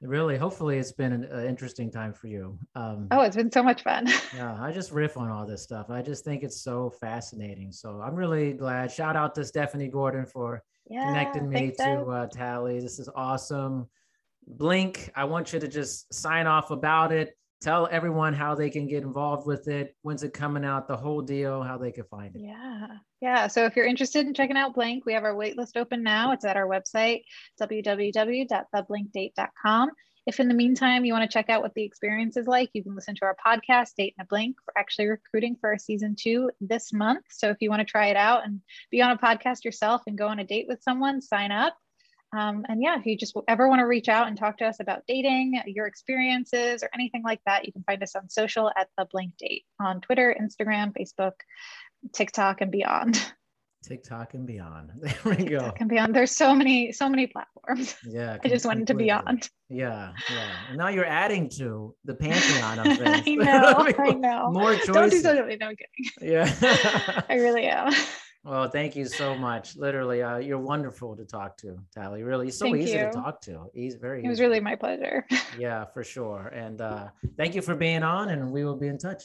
[0.00, 2.58] really, hopefully, it's been an uh, interesting time for you.
[2.74, 4.06] Um, oh, it's been so much fun.
[4.34, 5.90] yeah, I just riff on all this stuff.
[5.90, 7.70] I just think it's so fascinating.
[7.70, 8.90] So I'm really glad.
[8.90, 12.80] Shout out to Stephanie Gordon for yeah, connecting me to uh, Tally.
[12.80, 13.86] This is awesome.
[14.46, 18.86] Blink, I want you to just sign off about it tell everyone how they can
[18.86, 22.34] get involved with it when's it coming out the whole deal how they can find
[22.34, 22.40] it.
[22.42, 22.86] Yeah.
[23.20, 23.48] Yeah.
[23.48, 26.32] So if you're interested in checking out blink we have our waitlist open now.
[26.32, 27.22] It's at our website
[27.60, 29.90] www.theblinkdate.com
[30.26, 32.82] if in the meantime you want to check out what the experience is like you
[32.82, 36.16] can listen to our podcast date in a blink we're actually recruiting for our season
[36.18, 37.24] two this month.
[37.30, 40.16] So if you want to try it out and be on a podcast yourself and
[40.16, 41.76] go on a date with someone sign up
[42.32, 44.78] um, and yeah, if you just ever want to reach out and talk to us
[44.80, 48.88] about dating, your experiences, or anything like that, you can find us on social at
[48.96, 51.32] the Blink Date on Twitter, Instagram, Facebook,
[52.14, 53.20] TikTok, and beyond.
[53.82, 54.90] TikTok and beyond.
[55.00, 55.58] There we TikTok go.
[55.58, 56.14] TikTok and beyond.
[56.14, 57.96] There's so many, so many platforms.
[58.06, 58.36] Yeah.
[58.44, 59.48] I just wanted to beyond.
[59.68, 60.50] Yeah, yeah.
[60.68, 63.24] And now you're adding to the pantheon of things.
[63.26, 63.86] I know.
[63.98, 64.50] I know.
[64.52, 64.88] More choices.
[64.88, 65.32] Don't do so.
[65.32, 66.30] No, I'm kidding.
[66.34, 67.24] Yeah.
[67.28, 67.92] I really am.
[68.42, 69.76] Well, thank you so much.
[69.76, 72.22] Literally, uh, you're wonderful to talk to, Tally.
[72.22, 73.04] Really, so thank easy you.
[73.04, 73.66] to talk to.
[73.74, 74.24] He's very.
[74.24, 75.26] It was really my pleasure.
[75.58, 76.46] yeah, for sure.
[76.48, 79.24] And uh, thank you for being on, and we will be in touch.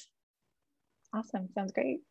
[1.14, 1.48] Awesome.
[1.54, 2.02] Sounds great.